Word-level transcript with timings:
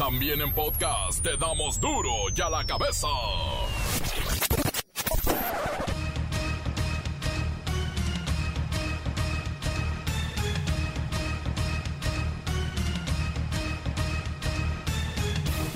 También 0.00 0.40
en 0.40 0.50
podcast 0.54 1.22
te 1.22 1.36
damos 1.36 1.78
duro 1.78 2.10
y 2.34 2.40
a 2.40 2.48
la 2.48 2.64
cabeza. 2.64 3.06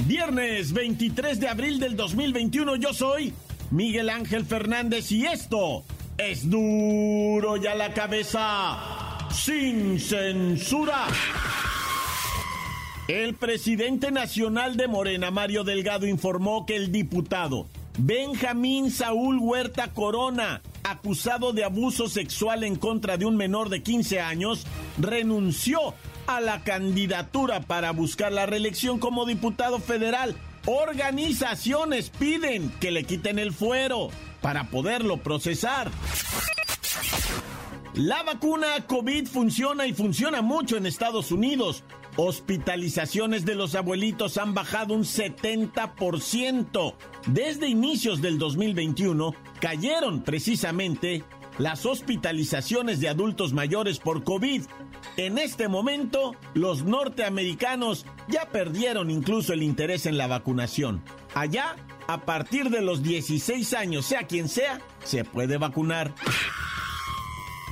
Viernes 0.07 0.73
23 0.73 1.39
de 1.39 1.49
abril 1.49 1.79
del 1.79 1.95
2021 1.95 2.77
yo 2.77 2.95
soy 2.95 3.35
Miguel 3.71 4.09
Ángel 4.09 4.47
Fernández 4.47 5.13
y 5.13 5.27
esto 5.27 5.85
es 6.17 6.49
duro 6.49 7.59
y 7.59 7.67
a 7.67 7.75
la 7.75 7.93
cabeza 7.93 9.29
sin 9.31 10.01
censura. 10.01 11.09
El 13.09 13.34
presidente 13.34 14.11
nacional 14.11 14.79
de 14.79 14.89
Morena, 14.89 15.31
Mario 15.31 15.62
Delgado, 15.62 16.07
informó 16.07 16.64
que 16.64 16.75
el 16.75 16.90
diputado 16.90 17.67
Benjamín 17.99 18.90
Saúl 18.90 19.39
Huerta 19.39 19.93
Corona, 19.93 20.62
acusado 20.85 21.53
de 21.53 21.64
abuso 21.64 22.09
sexual 22.09 22.64
en 22.64 22.76
contra 22.76 23.18
de 23.18 23.26
un 23.26 23.36
menor 23.36 23.68
de 23.68 23.82
15 23.82 24.21
años, 24.21 24.67
renunció 24.96 25.93
a 26.26 26.40
la 26.40 26.64
candidatura 26.64 27.61
para 27.61 27.90
buscar 27.90 28.32
la 28.32 28.46
reelección 28.46 28.98
como 28.98 29.26
diputado 29.26 29.81
federal. 29.81 30.34
Organizaciones 30.64 32.09
piden 32.09 32.70
que 32.81 32.91
le 32.91 33.05
quiten 33.05 33.39
el 33.39 33.53
fuero 33.53 34.09
para 34.41 34.70
poderlo 34.70 35.19
procesar. 35.19 35.91
La 37.92 38.23
vacuna 38.23 38.67
COVID 38.89 39.27
funciona 39.27 39.86
y 39.86 39.92
funciona 39.92 40.41
mucho 40.41 40.78
en 40.78 40.86
Estados 40.86 41.31
Unidos. 41.31 41.84
Hospitalizaciones 42.17 43.45
de 43.45 43.56
los 43.56 43.75
abuelitos 43.75 44.39
han 44.39 44.55
bajado 44.55 44.95
un 44.95 45.03
70%. 45.03 46.95
Desde 47.27 47.69
inicios 47.69 48.23
del 48.23 48.39
2021 48.39 49.34
cayeron 49.61 50.23
precisamente 50.23 51.25
las 51.59 51.87
hospitalizaciones 51.87 53.01
de 53.01 53.09
adultos 53.09 53.53
mayores 53.53 53.98
por 53.98 54.23
COVID. 54.23 54.62
En 55.17 55.39
este 55.39 55.67
momento, 55.67 56.37
los 56.55 56.85
norteamericanos 56.85 58.07
ya 58.29 58.48
perdieron 58.48 59.11
incluso 59.11 59.53
el 59.53 59.65
interés 59.65 60.07
en 60.07 60.17
la 60.17 60.29
vacunación. 60.29 61.03
Allá, 61.35 61.77
a 62.07 62.25
partir 62.25 62.70
de 62.70 62.81
los 62.81 63.03
16 63.03 63.75
años, 63.75 64.07
sea 64.07 64.29
quien 64.29 64.48
sea, 64.48 64.81
se 65.05 65.25
puede 65.25 65.59
vacunar. 65.59 66.15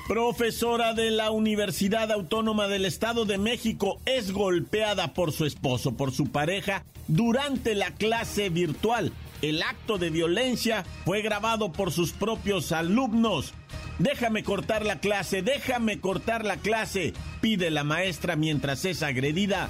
Profesora 0.08 0.94
de 0.94 1.10
la 1.12 1.30
Universidad 1.30 2.10
Autónoma 2.10 2.66
del 2.66 2.84
Estado 2.84 3.24
de 3.24 3.38
México 3.38 4.00
es 4.04 4.32
golpeada 4.32 5.14
por 5.14 5.30
su 5.32 5.46
esposo, 5.46 5.96
por 5.96 6.12
su 6.12 6.30
pareja, 6.30 6.84
durante 7.06 7.76
la 7.76 7.92
clase 7.94 8.48
virtual. 8.48 9.12
El 9.42 9.62
acto 9.62 9.98
de 9.98 10.10
violencia 10.10 10.84
fue 11.04 11.22
grabado 11.22 11.72
por 11.72 11.92
sus 11.92 12.12
propios 12.12 12.72
alumnos. 12.72 13.54
Déjame 14.00 14.42
cortar 14.42 14.84
la 14.84 14.98
clase, 14.98 15.40
déjame 15.40 16.00
cortar 16.00 16.44
la 16.44 16.56
clase, 16.56 17.12
pide 17.40 17.70
la 17.70 17.84
maestra 17.84 18.34
mientras 18.34 18.84
es 18.84 19.02
agredida. 19.04 19.68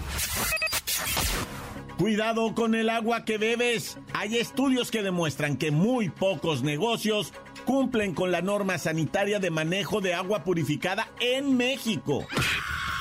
Cuidado 1.99 2.55
con 2.55 2.75
el 2.75 2.89
agua 2.89 3.25
que 3.25 3.37
bebes. 3.39 3.99
Hay 4.15 4.39
estudios 4.39 4.91
que 4.91 5.03
demuestran 5.03 5.57
que 5.57 5.71
muy 5.71 6.09
pocos 6.09 6.63
negocios 6.63 7.33
cumplen 7.65 8.15
con 8.15 8.31
la 8.31 8.43
norma 8.43 8.79
sanitaria 8.79 9.39
de 9.39 9.51
manejo 9.51 10.01
de 10.01 10.15
agua 10.15 10.45
purificada 10.45 11.09
en 11.21 11.57
México. 11.57 12.27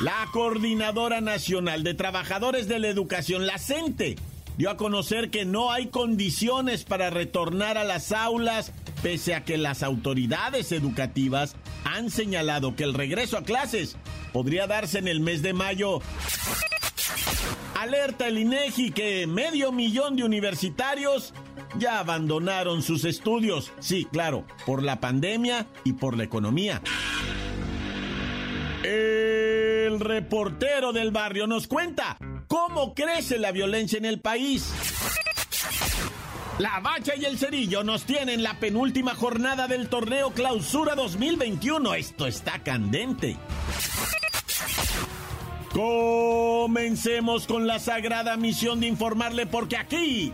La 0.02 0.28
Coordinadora 0.32 1.22
Nacional 1.22 1.84
de 1.84 1.94
Trabajadores 1.94 2.68
de 2.68 2.80
la 2.80 2.88
Educación, 2.88 3.46
la 3.46 3.58
CENTE, 3.58 4.16
dio 4.58 4.70
a 4.70 4.78
conocer 4.78 5.30
que 5.30 5.46
no 5.46 5.72
hay 5.72 5.88
condiciones 5.88 6.84
para 6.84 7.10
retornar 7.10 7.78
a 7.78 7.84
las 7.84 8.12
aulas 8.12 8.74
pese 9.02 9.34
a 9.34 9.44
que 9.44 9.58
las 9.58 9.84
autoridades 9.84 10.72
educativas 10.72 11.56
han 11.84 12.10
señalado 12.10 12.76
que 12.76 12.84
el 12.84 12.94
regreso 12.94 13.38
a 13.38 13.44
clases 13.44 13.98
podría 14.34 14.68
darse 14.68 15.00
en 15.00 15.08
el 15.08 15.20
mes 15.20 15.42
de 15.42 15.54
mayo. 15.54 16.02
Alerta 17.80 18.28
el 18.28 18.38
INEGI 18.38 18.92
que 18.92 19.26
medio 19.26 19.72
millón 19.72 20.16
de 20.16 20.24
universitarios 20.24 21.34
ya 21.78 22.00
abandonaron 22.00 22.82
sus 22.82 23.06
estudios. 23.06 23.72
Sí, 23.80 24.06
claro, 24.12 24.46
por 24.66 24.84
la 24.84 25.00
pandemia 25.00 25.68
y 25.84 25.94
por 25.94 26.18
la 26.18 26.24
economía. 26.24 26.82
El 28.84 30.00
reportero 30.00 30.92
del 30.92 31.12
barrio 31.12 31.48
nos 31.48 31.68
cuenta 31.68 32.18
cómo 32.48 32.94
crece 32.94 33.38
la 33.38 33.52
violencia 33.52 33.98
en 33.98 34.06
el 34.06 34.20
país. 34.20 34.72
La 36.58 36.80
Bacha 36.80 37.16
y 37.16 37.26
el 37.26 37.38
Cerillo 37.38 37.84
nos 37.84 38.04
tienen 38.04 38.44
la 38.44 38.60
penúltima 38.60 39.16
jornada 39.16 39.68
del 39.68 39.88
torneo 39.88 40.32
Clausura 40.32 40.96
2021. 40.96 41.96
Esto 41.96 42.28
está 42.28 42.60
candente. 42.60 43.38
Comencemos 45.72 47.48
con 47.48 47.66
la 47.66 47.80
sagrada 47.80 48.36
misión 48.36 48.80
de 48.80 48.88
informarle 48.88 49.46
porque 49.46 49.78
aquí 49.78 50.34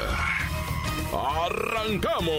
¡Arrancamos! 1.13 2.31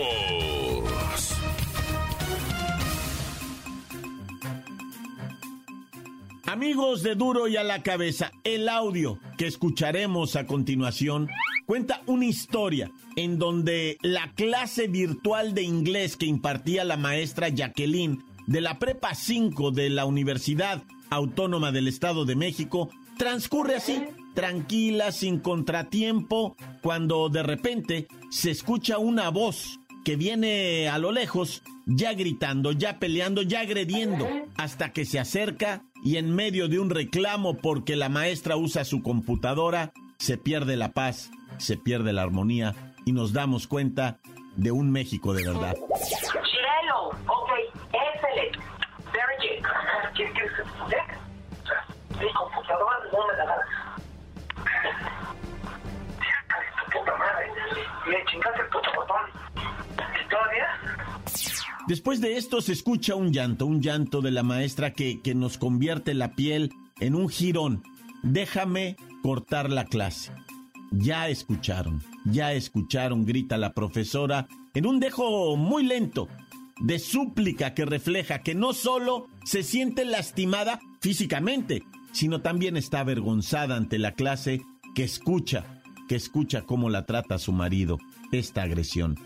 Amigos 6.47 7.03
de 7.03 7.15
Duro 7.15 7.49
y 7.49 7.57
a 7.57 7.65
la 7.65 7.83
cabeza, 7.83 8.31
el 8.45 8.69
audio 8.69 9.19
que 9.39 9.47
escucharemos 9.47 10.37
a 10.37 10.47
continuación 10.47 11.29
cuenta 11.67 12.03
una 12.07 12.27
historia 12.27 12.91
en 13.17 13.39
donde 13.39 13.97
la 14.03 14.33
clase 14.35 14.89
virtual 14.89 15.55
de 15.55 15.63
inglés 15.63 16.17
que 16.17 16.27
impartía 16.27 16.85
la 16.85 16.97
maestra 16.97 17.49
Jacqueline 17.49 18.23
de 18.47 18.61
la 18.61 18.79
Prepa 18.79 19.15
5 19.15 19.71
de 19.71 19.91
la 19.91 20.05
Universidad 20.05 20.83
Autónoma 21.11 21.73
del 21.73 21.89
Estado 21.89 22.25
de 22.25 22.37
México 22.37 22.91
transcurre 23.17 23.77
así, 23.77 24.03
tranquila, 24.35 25.13
sin 25.13 25.39
contratiempo, 25.39 26.57
cuando 26.83 27.29
de 27.29 27.43
repente 27.43 28.09
se 28.31 28.51
escucha 28.51 28.99
una 28.99 29.29
voz 29.31 29.79
que 30.05 30.17
viene 30.17 30.89
a 30.89 30.99
lo 30.99 31.13
lejos, 31.13 31.63
ya 31.87 32.13
gritando, 32.13 32.73
ya 32.73 32.99
peleando, 32.99 33.43
ya 33.43 33.61
agrediendo, 33.61 34.29
hasta 34.57 34.93
que 34.93 35.05
se 35.05 35.19
acerca 35.19 35.85
y 36.05 36.17
en 36.17 36.35
medio 36.35 36.69
de 36.69 36.79
un 36.79 36.91
reclamo 36.91 37.57
porque 37.57 37.97
la 37.97 38.09
maestra 38.09 38.57
usa 38.57 38.85
su 38.85 39.03
computadora, 39.03 39.93
se 40.19 40.39
pierde 40.39 40.77
la 40.77 40.93
paz, 40.93 41.31
se 41.59 41.77
pierde 41.77 42.13
la 42.13 42.23
armonía 42.23 42.95
y 43.05 43.13
nos 43.13 43.33
damos 43.33 43.67
cuenta 43.67 44.19
de 44.57 44.73
un 44.73 44.91
México 44.91 45.33
de 45.35 45.45
verdad. 45.47 45.77
Después 61.89 62.21
de 62.21 62.37
esto 62.37 62.61
se 62.61 62.73
escucha 62.73 63.15
un 63.17 63.33
llanto, 63.33 63.67
un 63.67 63.81
llanto 63.81 64.21
de 64.21 64.31
la 64.31 64.43
maestra 64.43 64.93
que, 64.93 65.21
que 65.21 65.35
nos 65.35 65.59
convierte 65.59 66.15
la 66.15 66.35
piel 66.35 66.71
en 67.01 67.15
un 67.15 67.29
jirón. 67.29 67.83
Déjame 68.23 68.97
cortar 69.23 69.71
la 69.71 69.85
clase. 69.85 70.33
Ya 70.93 71.29
escucharon, 71.29 72.03
ya 72.25 72.53
escucharon, 72.53 73.25
grita 73.25 73.57
la 73.57 73.73
profesora 73.73 74.47
en 74.75 74.87
un 74.87 75.01
dejo 75.01 75.57
muy 75.57 75.85
lento, 75.85 76.29
de 76.81 76.99
súplica 76.99 77.75
que 77.75 77.85
refleja 77.85 78.41
que 78.41 78.55
no 78.55 78.73
solo 78.73 79.29
se 79.45 79.63
siente 79.63 80.05
lastimada 80.05 80.81
físicamente, 81.01 81.85
sino 82.13 82.41
también 82.43 82.77
está 82.77 83.01
avergonzada 83.01 83.77
ante 83.77 83.99
la 83.99 84.13
clase 84.13 84.63
que 84.95 85.05
escucha, 85.05 85.83
que 86.09 86.17
escucha 86.17 86.63
cómo 86.63 86.91
la 86.91 87.07
trata 87.07 87.39
su 87.39 87.53
marido, 87.53 87.99
esta 88.33 88.63
agresión. 88.63 89.19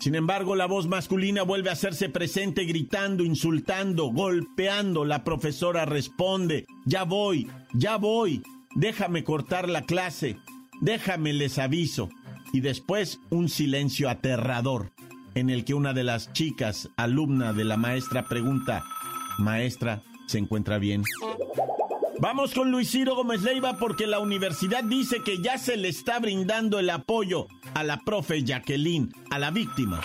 Sin 0.00 0.14
embargo, 0.14 0.56
la 0.56 0.64
voz 0.64 0.86
masculina 0.86 1.42
vuelve 1.42 1.68
a 1.68 1.74
hacerse 1.74 2.08
presente 2.08 2.64
gritando, 2.64 3.22
insultando, 3.22 4.06
golpeando. 4.06 5.04
La 5.04 5.24
profesora 5.24 5.84
responde, 5.84 6.66
ya 6.86 7.04
voy, 7.04 7.50
ya 7.74 7.98
voy, 7.98 8.42
déjame 8.74 9.24
cortar 9.24 9.68
la 9.68 9.82
clase, 9.82 10.38
déjame 10.80 11.34
les 11.34 11.58
aviso. 11.58 12.08
Y 12.54 12.60
después 12.60 13.20
un 13.28 13.50
silencio 13.50 14.08
aterrador 14.08 14.90
en 15.34 15.50
el 15.50 15.66
que 15.66 15.74
una 15.74 15.92
de 15.92 16.04
las 16.04 16.32
chicas, 16.32 16.88
alumna 16.96 17.52
de 17.52 17.64
la 17.64 17.76
maestra, 17.76 18.26
pregunta, 18.26 18.82
maestra, 19.38 20.02
¿se 20.26 20.38
encuentra 20.38 20.78
bien? 20.78 21.04
Vamos 22.20 22.52
con 22.52 22.70
Luis 22.70 22.90
Ciro 22.90 23.14
Gómez 23.14 23.40
Leiva 23.40 23.78
porque 23.78 24.06
la 24.06 24.18
universidad 24.18 24.84
dice 24.84 25.22
que 25.24 25.40
ya 25.40 25.56
se 25.56 25.78
le 25.78 25.88
está 25.88 26.18
brindando 26.18 26.78
el 26.78 26.90
apoyo 26.90 27.46
a 27.72 27.82
la 27.82 28.00
profe 28.04 28.44
Jacqueline, 28.44 29.10
a 29.30 29.38
la 29.38 29.50
víctima. 29.50 30.02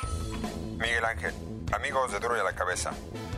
Miguel 0.79 1.03
Ángel, 1.03 1.33
amigos 1.73 2.13
de 2.13 2.21
Duro 2.21 2.37
y 2.37 2.39
a 2.39 2.45
la 2.45 2.55
Cabeza. 2.55 2.91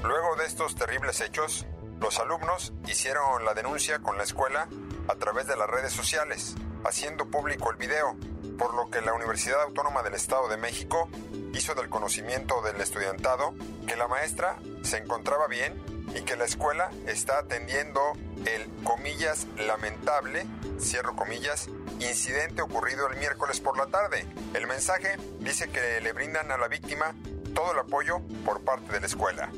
Luego 0.04 0.36
de 0.36 0.46
estos 0.46 0.76
terribles 0.76 1.22
hechos, 1.22 1.66
los 2.00 2.20
alumnos 2.20 2.72
hicieron 2.88 3.44
la 3.46 3.56
denuncia 3.56 3.98
con 3.98 4.16
la 4.16 4.24
escuela 4.24 4.70
a 5.08 5.16
través 5.16 5.48
de 5.48 5.58
las 5.58 5.68
redes 5.68 5.92
sociales, 5.92 6.56
haciendo 6.86 7.32
público 7.32 7.72
el 7.72 7.78
video, 7.78 8.16
por 8.60 8.76
lo 8.76 8.92
que 8.92 9.02
la 9.02 9.14
Universidad 9.14 9.64
Autónoma 9.64 10.04
del 10.04 10.14
Estado 10.14 10.50
de 10.50 10.58
México 10.58 11.10
hizo 11.57 11.74
del 11.74 11.89
conocimiento 11.89 12.62
del 12.62 12.80
estudiantado 12.80 13.54
que 13.88 13.95
la 13.95 14.07
maestra 14.07 14.57
se 14.83 14.98
encontraba 14.98 15.48
bien 15.48 15.74
y 16.15 16.21
que 16.21 16.36
la 16.36 16.45
escuela 16.45 16.92
está 17.07 17.39
atendiendo 17.39 18.00
el, 18.45 18.69
comillas, 18.83 19.48
lamentable, 19.57 20.45
cierro 20.80 21.15
comillas, 21.15 21.68
incidente 22.00 22.62
ocurrido 22.62 23.09
el 23.09 23.18
miércoles 23.18 23.59
por 23.59 23.77
la 23.77 23.88
tarde. 23.88 24.25
El 24.54 24.68
mensaje 24.68 25.18
dice 25.39 25.69
que 25.69 26.00
le 26.01 26.13
brindan 26.13 26.51
a 26.51 26.57
la 26.57 26.68
víctima 26.68 27.15
todo 27.54 27.74
el 27.74 27.80
apoyo 27.80 28.21
por 28.45 28.62
parte 28.62 28.94
de 28.94 29.00
la 29.00 29.07
escuela. 29.07 29.50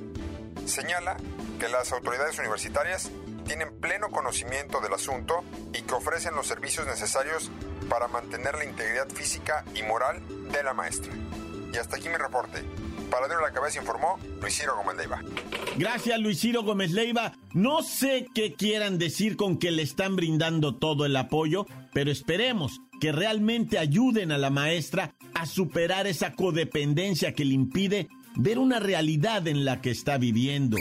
Señala 0.65 1.17
que 1.59 1.67
las 1.67 1.91
autoridades 1.91 2.39
universitarias 2.39 3.11
tienen 3.45 3.77
pleno 3.79 4.09
conocimiento 4.09 4.79
del 4.79 4.93
asunto 4.93 5.43
y 5.73 5.81
que 5.81 5.93
ofrecen 5.93 6.35
los 6.35 6.47
servicios 6.47 6.87
necesarios 6.87 7.51
para 7.89 8.07
mantener 8.07 8.55
la 8.55 8.63
integridad 8.63 9.09
física 9.09 9.65
y 9.73 9.83
moral 9.83 10.21
de 10.51 10.63
la 10.63 10.73
maestra. 10.73 11.11
Y 11.73 11.77
hasta 11.77 11.97
aquí 11.97 12.09
mi 12.09 12.15
reporte. 12.15 12.63
Para 13.09 13.27
de 13.27 13.35
la 13.41 13.51
cabeza 13.51 13.79
informó 13.79 14.19
Luis 14.39 14.55
Ciro 14.55 14.75
Gómez 14.75 14.97
Leiva. 14.97 15.21
Gracias 15.77 16.19
Luis 16.19 16.39
Ciro 16.39 16.63
Gómez 16.63 16.91
Leiva. 16.91 17.33
No 17.53 17.81
sé 17.81 18.27
qué 18.35 18.53
quieran 18.53 18.99
decir 18.99 19.35
con 19.35 19.57
que 19.57 19.71
le 19.71 19.81
están 19.81 20.15
brindando 20.15 20.75
todo 20.75 21.05
el 21.05 21.15
apoyo, 21.15 21.65
pero 21.91 22.11
esperemos 22.11 22.81
que 23.01 23.11
realmente 23.11 23.79
ayuden 23.79 24.31
a 24.31 24.37
la 24.37 24.49
maestra 24.49 25.15
a 25.33 25.45
superar 25.45 26.05
esa 26.05 26.33
codependencia 26.33 27.33
que 27.33 27.45
le 27.45 27.53
impide 27.53 28.09
ver 28.35 28.59
una 28.59 28.79
realidad 28.79 29.47
en 29.47 29.65
la 29.65 29.81
que 29.81 29.89
está 29.89 30.17
viviendo. 30.17 30.77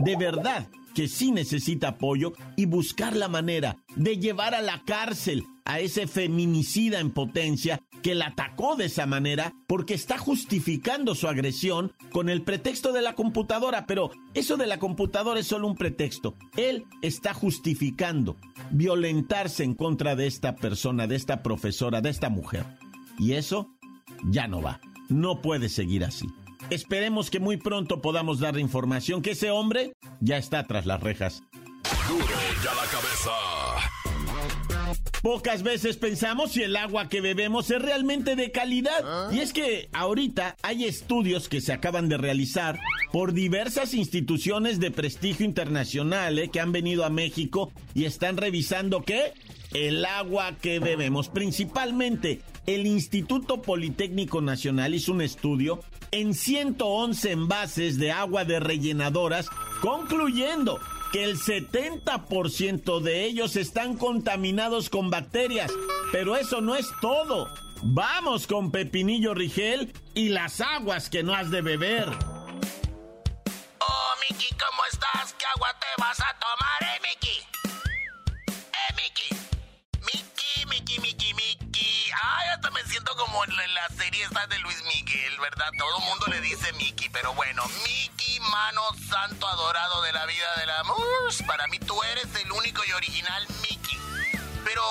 De 0.00 0.16
verdad 0.16 0.66
que 0.94 1.08
sí 1.08 1.30
necesita 1.30 1.88
apoyo 1.88 2.32
y 2.56 2.66
buscar 2.66 3.16
la 3.16 3.28
manera 3.28 3.76
de 3.96 4.18
llevar 4.18 4.54
a 4.54 4.60
la 4.60 4.82
cárcel 4.84 5.44
a 5.64 5.80
ese 5.80 6.06
feminicida 6.06 7.00
en 7.00 7.12
potencia 7.12 7.80
que 8.02 8.14
la 8.14 8.26
atacó 8.26 8.76
de 8.76 8.86
esa 8.86 9.06
manera 9.06 9.54
porque 9.66 9.94
está 9.94 10.18
justificando 10.18 11.14
su 11.14 11.28
agresión 11.28 11.92
con 12.10 12.28
el 12.28 12.42
pretexto 12.42 12.92
de 12.92 13.02
la 13.02 13.14
computadora, 13.14 13.86
pero 13.86 14.10
eso 14.34 14.56
de 14.56 14.66
la 14.66 14.78
computadora 14.78 15.40
es 15.40 15.46
solo 15.46 15.68
un 15.68 15.76
pretexto. 15.76 16.34
Él 16.56 16.84
está 17.00 17.32
justificando 17.32 18.36
violentarse 18.70 19.64
en 19.64 19.74
contra 19.74 20.16
de 20.16 20.26
esta 20.26 20.56
persona, 20.56 21.06
de 21.06 21.16
esta 21.16 21.42
profesora, 21.42 22.00
de 22.00 22.10
esta 22.10 22.28
mujer. 22.28 22.66
Y 23.18 23.32
eso 23.32 23.70
ya 24.24 24.48
no 24.48 24.60
va. 24.60 24.80
No 25.08 25.40
puede 25.40 25.68
seguir 25.68 26.04
así. 26.04 26.26
Esperemos 26.70 27.30
que 27.30 27.40
muy 27.40 27.56
pronto 27.56 28.00
podamos 28.00 28.38
dar 28.38 28.58
información 28.58 29.22
que 29.22 29.32
ese 29.32 29.50
hombre 29.50 29.92
ya 30.20 30.36
está 30.36 30.64
tras 30.64 30.86
las 30.86 31.00
rejas. 31.00 31.42
Ya 32.64 32.74
la 32.74 32.86
cabeza. 32.90 34.01
Pocas 35.22 35.62
veces 35.62 35.96
pensamos 35.98 36.50
si 36.50 36.64
el 36.64 36.74
agua 36.74 37.08
que 37.08 37.20
bebemos 37.20 37.70
es 37.70 37.80
realmente 37.80 38.34
de 38.34 38.50
calidad. 38.50 39.30
Y 39.30 39.38
es 39.38 39.52
que 39.52 39.88
ahorita 39.92 40.56
hay 40.62 40.84
estudios 40.84 41.48
que 41.48 41.60
se 41.60 41.72
acaban 41.72 42.08
de 42.08 42.18
realizar 42.18 42.80
por 43.12 43.32
diversas 43.32 43.94
instituciones 43.94 44.80
de 44.80 44.90
prestigio 44.90 45.46
internacional 45.46 46.40
eh, 46.40 46.48
que 46.48 46.58
han 46.58 46.72
venido 46.72 47.04
a 47.04 47.10
México 47.10 47.70
y 47.94 48.04
están 48.04 48.36
revisando 48.36 49.02
qué? 49.02 49.32
El 49.72 50.04
agua 50.04 50.56
que 50.60 50.80
bebemos. 50.80 51.28
Principalmente 51.28 52.40
el 52.66 52.84
Instituto 52.84 53.62
Politécnico 53.62 54.40
Nacional 54.40 54.92
hizo 54.92 55.12
un 55.12 55.22
estudio 55.22 55.80
en 56.10 56.34
111 56.34 57.30
envases 57.30 57.96
de 57.96 58.10
agua 58.10 58.44
de 58.44 58.58
rellenadoras, 58.58 59.48
concluyendo 59.80 60.80
que 61.12 61.24
el 61.24 61.38
70% 61.38 63.00
de 63.00 63.24
ellos 63.24 63.56
están 63.56 63.98
contaminados 63.98 64.88
con 64.88 65.10
bacterias. 65.10 65.70
Pero 66.10 66.36
eso 66.36 66.62
no 66.62 66.74
es 66.74 66.86
todo. 67.00 67.52
Vamos 67.82 68.46
con 68.46 68.70
Pepinillo 68.70 69.34
Rigel 69.34 69.92
y 70.14 70.30
las 70.30 70.60
aguas 70.60 71.10
que 71.10 71.22
no 71.22 71.34
has 71.34 71.50
de 71.50 71.60
beber. 71.60 72.08
Oh, 73.78 74.14
Miki, 74.20 74.54
¿cómo 74.54 74.82
estás? 74.90 75.34
¿Qué 75.38 75.44
agua 75.56 75.68
te 75.78 75.86
vas 76.00 76.18
a 76.20 76.34
tomar, 76.38 76.82
eh, 76.82 77.00
Miki? 77.02 77.38
Eh, 78.72 78.94
Miki. 78.96 79.34
Miki, 80.00 80.66
Miki, 80.66 80.98
Miki, 81.00 81.34
Miki. 81.34 82.10
Ay, 82.12 82.48
hasta 82.54 82.70
me 82.70 82.82
siento 82.84 83.14
como 83.16 83.44
en 83.44 83.50
la 83.74 83.88
serie 83.96 84.24
esta 84.24 84.46
de 84.46 84.58
Luis 84.60 84.82
Miguel, 84.84 85.40
¿verdad? 85.40 85.70
Todo 85.76 85.98
el 85.98 86.04
mundo 86.04 86.26
le 86.28 86.40
dice 86.40 86.72
Miki, 86.74 87.08
pero 87.10 87.34
bueno, 87.34 87.64
Miki, 87.84 88.21
mano 88.50 88.82
santo 89.08 89.46
adorado 89.46 90.02
de 90.02 90.12
la 90.12 90.26
vida 90.26 90.54
de 90.56 90.66
la 90.66 90.72
para 91.46 91.66
mí 91.68 91.78
tú 91.78 92.02
eres 92.02 92.34
el 92.34 92.50
único 92.52 92.82
y 92.84 92.92
original 92.92 93.46
Mickey. 93.62 93.98
Pero 94.64 94.82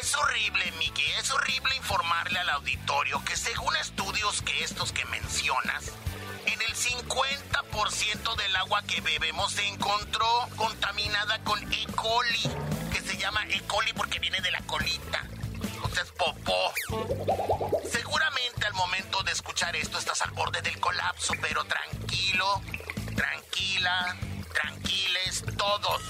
es 0.00 0.14
horrible, 0.14 0.72
Mickey, 0.72 1.04
es 1.18 1.30
horrible 1.30 1.74
informarle 1.76 2.38
al 2.38 2.50
auditorio 2.50 3.22
que 3.24 3.36
según 3.36 3.74
estudios 3.76 4.42
que 4.42 4.64
estos 4.64 4.92
que 4.92 5.04
mencionas, 5.06 5.92
en 6.46 6.60
el 6.62 6.74
50% 6.74 8.36
del 8.36 8.56
agua 8.56 8.82
que 8.82 9.00
bebemos 9.00 9.52
se 9.52 9.66
encontró 9.66 10.48
contaminada 10.56 11.42
con 11.44 11.60
E. 11.72 11.86
coli, 11.94 12.42
que 12.92 13.00
se 13.00 13.16
llama 13.16 13.46
E. 13.48 13.60
coli 13.62 13.92
porque 13.92 14.18
viene 14.18 14.40
de 14.40 14.50
la 14.50 14.62
colita. 14.62 15.24
O 15.82 15.88
sea, 15.88 16.02
es 16.02 16.12
popó. 16.12 16.72
Seguramente 17.90 18.66
al 18.66 18.74
momento 18.74 19.22
de 19.22 19.32
escuchar 19.32 19.74
esto 19.76 19.98
estás 19.98 20.22
al 20.22 20.30
borde 20.32 20.62
del 20.62 20.78
colapso, 20.80 21.34
pero 21.40 21.64
tranquilo, 21.64 22.62
tranquila, 23.16 24.16
tranquiles 24.52 25.44
todos. 25.56 26.02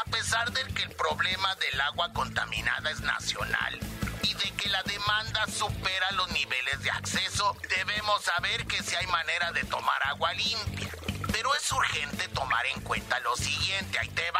A 0.00 0.10
pesar 0.10 0.50
de 0.52 0.64
que 0.72 0.84
el 0.84 0.90
problema 0.90 1.54
del 1.56 1.80
agua 1.80 2.12
contaminada 2.12 2.90
es 2.90 3.00
nacional 3.00 3.78
y 4.22 4.34
de 4.34 4.50
que 4.52 4.68
la 4.68 4.82
demanda 4.84 5.46
supera 5.46 6.10
los 6.12 6.30
niveles 6.32 6.82
de 6.82 6.90
acceso, 6.90 7.56
debemos 7.68 8.22
saber 8.22 8.66
que 8.66 8.82
si 8.82 8.96
hay 8.96 9.06
manera 9.08 9.52
de 9.52 9.64
tomar 9.64 10.02
agua 10.04 10.32
limpia. 10.32 10.90
Pero 11.32 11.54
es 11.54 11.70
urgente 11.72 12.28
tomar 12.28 12.64
en 12.66 12.80
cuenta 12.80 13.20
lo 13.20 13.36
siguiente, 13.36 13.98
ahí 13.98 14.08
te. 14.08 14.30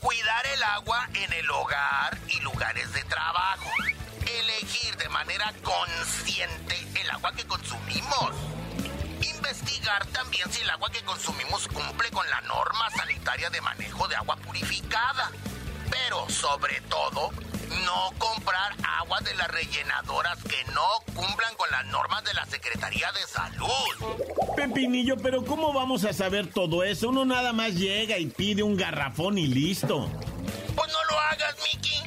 Cuidar 0.00 0.46
el 0.46 0.62
agua 0.62 1.08
en 1.14 1.32
el 1.32 1.50
hogar 1.50 2.16
y 2.28 2.38
lugares 2.40 2.92
de 2.92 3.02
trabajo. 3.04 3.70
Elegir 4.24 4.96
de 4.96 5.08
manera 5.08 5.52
consciente 5.64 6.86
el 7.00 7.10
agua 7.10 7.32
que 7.32 7.44
consumimos 7.44 8.55
investigar 9.86 10.06
también 10.06 10.50
si 10.50 10.62
el 10.62 10.70
agua 10.70 10.90
que 10.90 11.02
consumimos 11.02 11.68
cumple 11.68 12.10
con 12.10 12.28
la 12.28 12.40
norma 12.42 12.90
sanitaria 12.90 13.50
de 13.50 13.60
manejo 13.60 14.08
de 14.08 14.16
agua 14.16 14.36
purificada. 14.36 15.30
Pero 15.90 16.28
sobre 16.28 16.80
todo, 16.82 17.30
no 17.84 18.12
comprar 18.18 18.74
agua 19.00 19.20
de 19.20 19.34
las 19.34 19.48
rellenadoras 19.48 20.42
que 20.42 20.64
no 20.72 20.88
cumplan 21.14 21.54
con 21.56 21.70
las 21.70 21.86
normas 21.86 22.24
de 22.24 22.34
la 22.34 22.44
Secretaría 22.46 23.12
de 23.12 23.26
Salud. 23.26 24.54
Pepinillo, 24.56 25.16
pero 25.22 25.44
¿cómo 25.44 25.72
vamos 25.72 26.04
a 26.04 26.12
saber 26.12 26.48
todo 26.48 26.82
eso? 26.82 27.10
Uno 27.10 27.24
nada 27.24 27.52
más 27.52 27.74
llega 27.74 28.18
y 28.18 28.26
pide 28.26 28.62
un 28.62 28.76
garrafón 28.76 29.38
y 29.38 29.46
listo. 29.46 30.10
Pues 30.74 30.92
no 30.92 31.04
lo 31.10 31.20
hagas, 31.20 31.54
Mickey. 31.62 32.05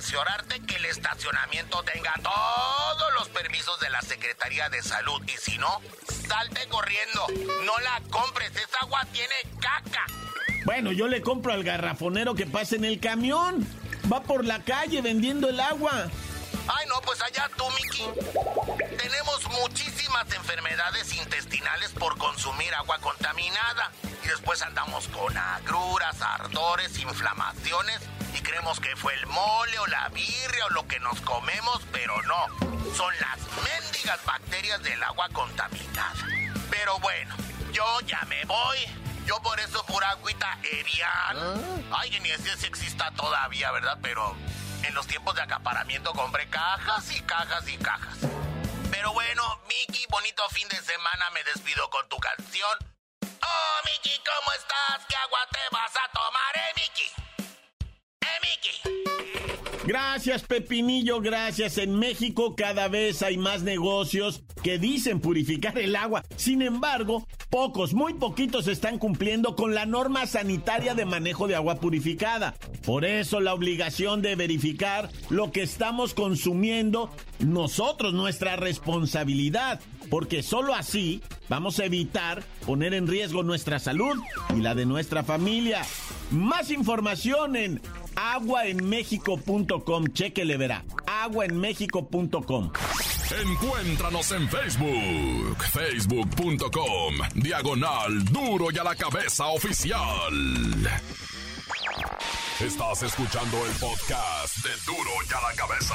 Cerciorarte 0.00 0.60
que 0.60 0.76
el 0.76 0.86
estacionamiento 0.86 1.82
tenga 1.82 2.14
todos 2.22 3.12
los 3.18 3.28
permisos 3.28 3.78
de 3.80 3.90
la 3.90 4.00
Secretaría 4.00 4.70
de 4.70 4.82
Salud. 4.82 5.20
Y 5.26 5.36
si 5.36 5.58
no, 5.58 5.78
salte 6.26 6.66
corriendo. 6.68 7.26
No 7.66 7.78
la 7.84 8.00
compres, 8.08 8.50
esa 8.56 8.78
agua 8.80 9.04
tiene 9.12 9.34
caca. 9.60 10.06
Bueno, 10.64 10.90
yo 10.92 11.06
le 11.06 11.20
compro 11.20 11.52
al 11.52 11.64
garrafonero 11.64 12.34
que 12.34 12.46
pasa 12.46 12.76
en 12.76 12.86
el 12.86 12.98
camión. 12.98 13.66
Va 14.10 14.22
por 14.22 14.46
la 14.46 14.64
calle 14.64 15.02
vendiendo 15.02 15.50
el 15.50 15.60
agua. 15.60 16.08
Ay, 16.66 16.86
no, 16.88 16.98
pues 17.02 17.20
allá 17.20 17.50
tú, 17.58 17.64
Miki. 17.68 18.96
Tenemos 18.96 19.50
muchísimas 19.60 20.32
enfermedades 20.32 21.14
intestinales 21.14 21.90
por 21.90 22.16
consumir 22.16 22.74
agua 22.74 22.98
contaminada. 23.00 23.92
Y 24.24 24.28
después 24.28 24.62
andamos 24.62 25.08
con 25.08 25.36
agruras, 25.36 26.22
ardores, 26.22 26.98
inflamaciones 26.98 28.00
creemos 28.38 28.78
que 28.80 28.94
fue 28.96 29.14
el 29.14 29.26
mole 29.26 29.78
o 29.78 29.86
la 29.88 30.08
birria 30.10 30.66
o 30.66 30.70
lo 30.70 30.86
que 30.86 31.00
nos 31.00 31.20
comemos, 31.22 31.82
pero 31.92 32.20
no. 32.22 32.46
Son 32.94 33.12
las 33.20 33.38
mendigas 33.64 34.24
bacterias 34.24 34.82
del 34.82 35.02
agua 35.02 35.28
contaminada. 35.32 36.14
Pero 36.70 36.98
bueno, 37.00 37.34
yo 37.72 37.84
ya 38.06 38.20
me 38.28 38.44
voy. 38.44 38.78
Yo 39.26 39.40
por 39.42 39.58
eso 39.60 39.84
pura 39.86 40.10
agüita 40.10 40.58
Evian. 40.62 41.84
Ay, 41.92 42.18
ni 42.20 42.30
sé 42.30 42.56
si 42.56 42.66
exista 42.66 43.10
todavía, 43.12 43.70
¿verdad? 43.72 43.98
Pero 44.02 44.36
en 44.82 44.94
los 44.94 45.06
tiempos 45.06 45.34
de 45.34 45.42
acaparamiento 45.42 46.12
compré 46.12 46.48
cajas 46.48 47.10
y 47.12 47.20
cajas 47.22 47.68
y 47.68 47.76
cajas. 47.78 48.18
Pero 48.90 49.12
bueno, 49.12 49.60
Miki, 49.68 50.04
bonito 50.08 50.48
fin 50.50 50.68
de 50.68 50.80
semana. 50.82 51.30
Me 51.30 51.44
despido 51.44 51.88
con 51.90 52.08
tu 52.08 52.18
canción. 52.18 52.78
Oh, 53.22 53.80
Miki, 53.84 54.18
¿cómo 54.18 54.52
estás? 54.52 55.06
¿Qué 55.08 55.16
agua 55.16 55.40
te 55.50 55.60
vas 55.72 55.79
Gracias, 59.90 60.44
Pepinillo, 60.44 61.20
gracias. 61.20 61.76
En 61.76 61.98
México 61.98 62.54
cada 62.54 62.86
vez 62.86 63.22
hay 63.22 63.36
más 63.36 63.62
negocios 63.62 64.40
que 64.62 64.78
dicen 64.78 65.18
purificar 65.18 65.76
el 65.80 65.96
agua. 65.96 66.22
Sin 66.36 66.62
embargo, 66.62 67.26
pocos, 67.48 67.92
muy 67.92 68.14
poquitos 68.14 68.68
están 68.68 68.98
cumpliendo 68.98 69.56
con 69.56 69.74
la 69.74 69.86
norma 69.86 70.28
sanitaria 70.28 70.94
de 70.94 71.06
manejo 71.06 71.48
de 71.48 71.56
agua 71.56 71.80
purificada. 71.80 72.54
Por 72.86 73.04
eso 73.04 73.40
la 73.40 73.52
obligación 73.52 74.22
de 74.22 74.36
verificar 74.36 75.10
lo 75.28 75.50
que 75.50 75.62
estamos 75.62 76.14
consumiendo, 76.14 77.10
nosotros, 77.40 78.14
nuestra 78.14 78.54
responsabilidad. 78.54 79.80
Porque 80.08 80.44
solo 80.44 80.74
así 80.74 81.20
vamos 81.48 81.80
a 81.80 81.84
evitar 81.84 82.44
poner 82.64 82.94
en 82.94 83.08
riesgo 83.08 83.42
nuestra 83.42 83.80
salud 83.80 84.16
y 84.56 84.60
la 84.60 84.76
de 84.76 84.86
nuestra 84.86 85.24
familia. 85.24 85.82
Más 86.30 86.70
información 86.70 87.56
en 87.56 87.80
aguaenmexico.com. 88.16 90.04
Chequele, 90.12 90.56
verá. 90.56 90.84
Aguaenmexico.com. 91.06 92.72
Encuéntranos 93.30 94.32
en 94.32 94.48
Facebook, 94.48 95.62
facebook.com, 95.72 97.14
diagonal 97.34 98.24
duro 98.24 98.72
y 98.72 98.78
a 98.78 98.84
la 98.84 98.96
cabeza 98.96 99.46
oficial. 99.46 100.32
Estás 102.58 103.02
escuchando 103.04 103.56
el 103.66 103.72
podcast 103.74 104.56
de 104.64 104.70
duro 104.84 105.10
y 105.28 105.32
a 105.32 105.48
la 105.48 105.54
cabeza. 105.56 105.94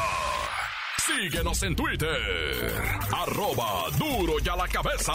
Síguenos 0.97 1.61
en 1.63 1.75
Twitter, 1.75 2.73
arroba 3.11 3.89
duro 3.97 4.35
y 4.43 4.49
a 4.49 4.55
la 4.55 4.67
cabeza. 4.67 5.13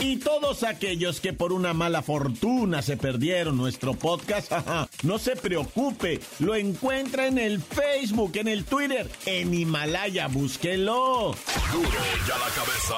Y 0.00 0.16
todos 0.18 0.62
aquellos 0.62 1.20
que 1.20 1.32
por 1.32 1.52
una 1.52 1.72
mala 1.74 2.02
fortuna 2.02 2.82
se 2.82 2.96
perdieron 2.96 3.56
nuestro 3.56 3.94
podcast, 3.94 4.52
no 5.02 5.18
se 5.18 5.34
preocupe, 5.36 6.20
lo 6.38 6.54
encuentra 6.54 7.26
en 7.26 7.38
el 7.38 7.60
Facebook, 7.60 8.32
en 8.36 8.48
el 8.48 8.64
Twitter, 8.64 9.10
en 9.26 9.52
Himalaya, 9.52 10.28
búsquelo. 10.28 11.34
Duro 11.72 11.88
y 11.88 12.30
a 12.30 12.38
la 12.38 12.48
cabeza. 12.54 12.96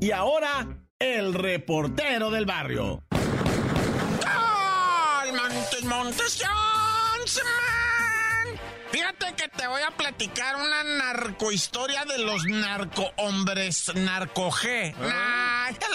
Y 0.00 0.10
ahora, 0.10 0.86
el 0.98 1.34
reportero 1.34 2.30
del 2.30 2.46
barrio. 2.46 3.02
Montes, 5.32 5.84
Montes, 5.84 6.42
Johnson, 6.42 7.44
man. 7.44 7.91
Fíjate 8.92 9.34
que 9.36 9.48
te 9.48 9.66
voy 9.66 9.80
a 9.80 9.90
platicar 9.90 10.56
una 10.56 10.84
narcohistoria 10.84 12.04
de 12.04 12.18
los 12.18 12.44
narcohombres, 12.44 13.90
narco 13.94 14.50
G. 14.50 14.94
Nah, 14.96 15.52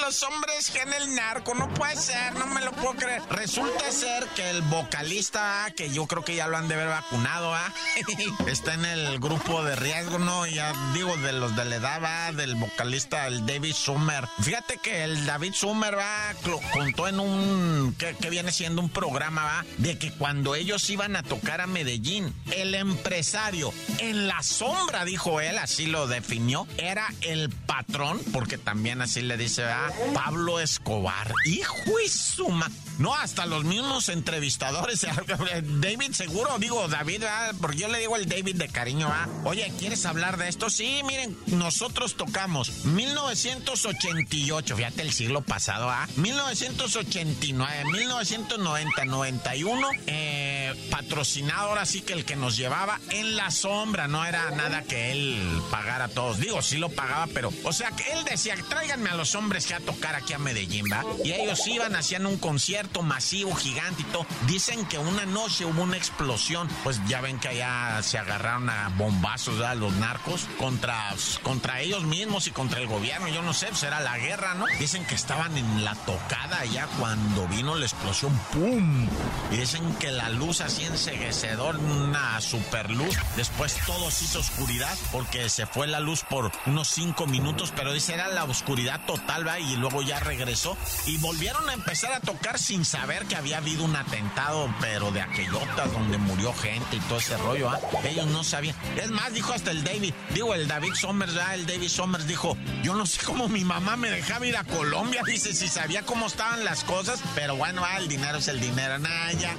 los 0.07 0.23
hombres 0.23 0.73
G 0.73 0.81
en 0.81 0.93
el 0.93 1.15
narco, 1.15 1.53
no 1.53 1.71
puede 1.73 1.95
ser, 1.95 2.33
no 2.35 2.47
me 2.47 2.61
lo 2.61 2.71
puedo 2.71 2.93
creer. 2.93 3.21
Resulta 3.29 3.91
ser 3.91 4.25
que 4.35 4.49
el 4.49 4.61
vocalista, 4.63 5.71
que 5.75 5.89
yo 5.89 6.07
creo 6.07 6.23
que 6.23 6.35
ya 6.35 6.47
lo 6.47 6.57
han 6.57 6.67
de 6.67 6.75
haber 6.75 6.87
vacunado, 6.87 7.53
¿ah? 7.53 7.73
está 8.47 8.73
en 8.73 8.85
el 8.85 9.19
grupo 9.19 9.63
de 9.63 9.75
riesgo, 9.75 10.17
¿no? 10.17 10.47
Ya 10.47 10.73
digo, 10.93 11.15
de 11.17 11.33
los 11.33 11.55
de 11.55 11.65
la 11.65 11.75
edad, 11.75 12.01
¿va? 12.01 12.31
del 12.31 12.55
vocalista, 12.55 13.27
el 13.27 13.45
David 13.45 13.73
Summer. 13.73 14.27
Fíjate 14.41 14.77
que 14.77 15.03
el 15.03 15.25
David 15.25 15.53
Summer, 15.53 15.97
va, 15.97 16.33
lo 16.45 16.59
contó 16.71 17.07
en 17.07 17.19
un, 17.19 17.95
que, 17.99 18.15
que 18.15 18.29
viene 18.29 18.51
siendo 18.51 18.81
un 18.81 18.89
programa, 18.89 19.43
va, 19.43 19.65
de 19.77 19.99
que 19.99 20.11
cuando 20.13 20.55
ellos 20.55 20.89
iban 20.89 21.15
a 21.15 21.23
tocar 21.23 21.61
a 21.61 21.67
Medellín, 21.67 22.33
el 22.51 22.73
empresario 22.89 23.73
en 23.99 24.27
la 24.27 24.43
sombra, 24.43 25.05
dijo 25.05 25.39
él, 25.39 25.57
así 25.57 25.85
lo 25.85 26.07
definió, 26.07 26.67
era 26.77 27.07
el 27.21 27.49
patrón, 27.49 28.19
porque 28.33 28.57
también 28.57 29.01
así 29.01 29.21
le 29.21 29.37
dice, 29.37 29.61
¿verdad? 29.61 29.93
Pablo 30.13 30.59
Escobar. 30.59 31.33
Hijo 31.45 31.99
y 32.03 32.09
suma. 32.09 32.69
No, 32.97 33.13
hasta 33.13 33.45
los 33.45 33.63
mismos 33.63 34.09
entrevistadores. 34.09 35.05
David, 35.79 36.11
seguro, 36.13 36.57
digo 36.59 36.87
David, 36.87 37.21
¿verdad? 37.21 37.55
porque 37.61 37.77
yo 37.77 37.87
le 37.87 37.99
digo 37.99 38.15
el 38.15 38.27
David 38.27 38.55
de 38.55 38.67
cariño, 38.69 39.07
¿ah? 39.11 39.27
Oye, 39.43 39.71
¿quieres 39.77 40.05
hablar 40.05 40.37
de 40.37 40.49
esto? 40.49 40.69
Sí, 40.69 41.01
miren, 41.05 41.37
nosotros 41.47 42.15
tocamos 42.15 42.85
1988, 42.85 44.75
fíjate 44.75 45.03
el 45.03 45.13
siglo 45.13 45.41
pasado, 45.41 45.89
¿ah? 45.89 46.07
1989, 46.15 47.85
1990, 47.85 49.05
91, 49.05 49.89
eh, 50.07 50.89
patrocinado 50.89 51.67
sí 51.85 52.01
que 52.01 52.13
el 52.13 52.25
que 52.25 52.35
nos 52.35 52.57
llevaba 52.77 52.99
en 53.09 53.35
la 53.35 53.49
sombra, 53.49 54.07
no 54.07 54.23
era 54.23 54.51
nada 54.51 54.83
que 54.83 55.11
él 55.11 55.61
pagara 55.71 56.05
a 56.05 56.07
todos. 56.09 56.37
Digo, 56.37 56.61
sí 56.61 56.77
lo 56.77 56.89
pagaba, 56.89 57.25
pero, 57.33 57.51
o 57.63 57.73
sea, 57.73 57.89
que 57.91 58.11
él 58.11 58.23
decía, 58.23 58.55
tráiganme 58.69 59.09
a 59.09 59.15
los 59.15 59.33
hombres 59.33 59.65
que 59.65 59.73
a 59.73 59.79
tocar 59.79 60.13
aquí 60.13 60.33
a 60.33 60.37
Medellín, 60.37 60.85
¿va? 60.91 61.03
Y 61.23 61.31
ellos 61.31 61.65
iban, 61.65 61.95
hacían 61.95 62.27
un 62.27 62.37
concierto 62.37 63.01
masivo, 63.01 63.55
gigante 63.55 64.03
y 64.03 64.05
todo. 64.05 64.27
Dicen 64.45 64.85
que 64.85 64.99
una 64.99 65.25
noche 65.25 65.65
hubo 65.65 65.81
una 65.81 65.97
explosión, 65.97 66.69
pues 66.83 67.01
ya 67.07 67.19
ven 67.19 67.39
que 67.39 67.47
allá 67.47 68.03
se 68.03 68.19
agarraron 68.19 68.69
a 68.69 68.89
bombazos, 68.89 69.57
¿verdad? 69.57 69.77
Los 69.77 69.93
narcos 69.93 70.47
contra, 70.59 71.15
contra 71.41 71.81
ellos 71.81 72.03
mismos 72.03 72.45
y 72.45 72.51
contra 72.51 72.79
el 72.79 72.85
gobierno, 72.85 73.27
yo 73.27 73.41
no 73.41 73.53
sé, 73.55 73.67
pues 73.67 73.81
era 73.83 74.01
la 74.01 74.19
guerra, 74.19 74.53
¿no? 74.53 74.65
Dicen 74.79 75.03
que 75.05 75.15
estaban 75.15 75.57
en 75.57 75.83
la 75.83 75.95
tocada 75.95 76.63
ya 76.65 76.85
cuando 76.99 77.47
vino 77.47 77.73
la 77.73 77.85
explosión, 77.85 78.39
¡pum! 78.53 79.07
Y 79.51 79.57
dicen 79.57 79.95
que 79.95 80.11
la 80.11 80.29
luz 80.29 80.61
así 80.61 80.83
enseguecedor, 80.83 81.77
una 81.77 82.39
super 82.39 82.66
luz. 82.89 83.15
Después 83.35 83.75
todo 83.85 84.11
se 84.11 84.25
hizo 84.25 84.39
oscuridad 84.39 84.95
porque 85.11 85.49
se 85.49 85.65
fue 85.65 85.87
la 85.87 85.99
luz 85.99 86.23
por 86.23 86.51
unos 86.65 86.87
cinco 86.87 87.25
minutos, 87.27 87.73
pero 87.75 87.93
dice 87.93 88.13
era 88.13 88.27
la 88.27 88.43
oscuridad 88.43 89.01
total, 89.05 89.47
¿va? 89.47 89.59
Y 89.59 89.75
luego 89.77 90.01
ya 90.01 90.19
regresó 90.19 90.77
y 91.05 91.17
volvieron 91.17 91.69
a 91.69 91.73
empezar 91.73 92.13
a 92.13 92.19
tocar 92.19 92.59
sin 92.59 92.85
saber 92.85 93.25
que 93.25 93.35
había 93.35 93.57
habido 93.57 93.83
un 93.83 93.95
atentado, 93.95 94.73
pero 94.81 95.11
de 95.11 95.21
aquellotas 95.21 95.91
donde 95.91 96.17
murió 96.17 96.53
gente 96.53 96.97
y 96.97 96.99
todo 97.01 97.19
ese 97.19 97.37
rollo, 97.37 97.69
¿ah? 97.69 97.79
Ellos 98.03 98.27
no 98.27 98.43
sabían. 98.43 98.75
Es 99.01 99.11
más, 99.11 99.33
dijo 99.33 99.53
hasta 99.53 99.71
el 99.71 99.83
David, 99.83 100.13
digo, 100.33 100.53
el 100.53 100.67
David 100.67 100.93
Somers. 100.93 101.33
El 101.53 101.65
David 101.65 101.89
Somers 101.89 102.27
dijo, 102.27 102.57
yo 102.83 102.95
no 102.95 103.05
sé 103.05 103.23
cómo 103.25 103.47
mi 103.47 103.63
mamá 103.63 103.95
me 103.95 104.09
dejaba 104.09 104.45
ir 104.45 104.57
a 104.57 104.63
Colombia, 104.63 105.23
dice, 105.25 105.53
si 105.53 105.67
sabía 105.67 106.03
cómo 106.03 106.27
estaban 106.27 106.63
las 106.63 106.83
cosas, 106.83 107.19
pero 107.35 107.55
bueno, 107.55 107.83
ah, 107.85 107.97
el 107.97 108.07
dinero 108.07 108.37
es 108.37 108.47
el 108.47 108.59
dinero, 108.59 108.99
nada, 108.99 109.31
ya. 109.33 109.55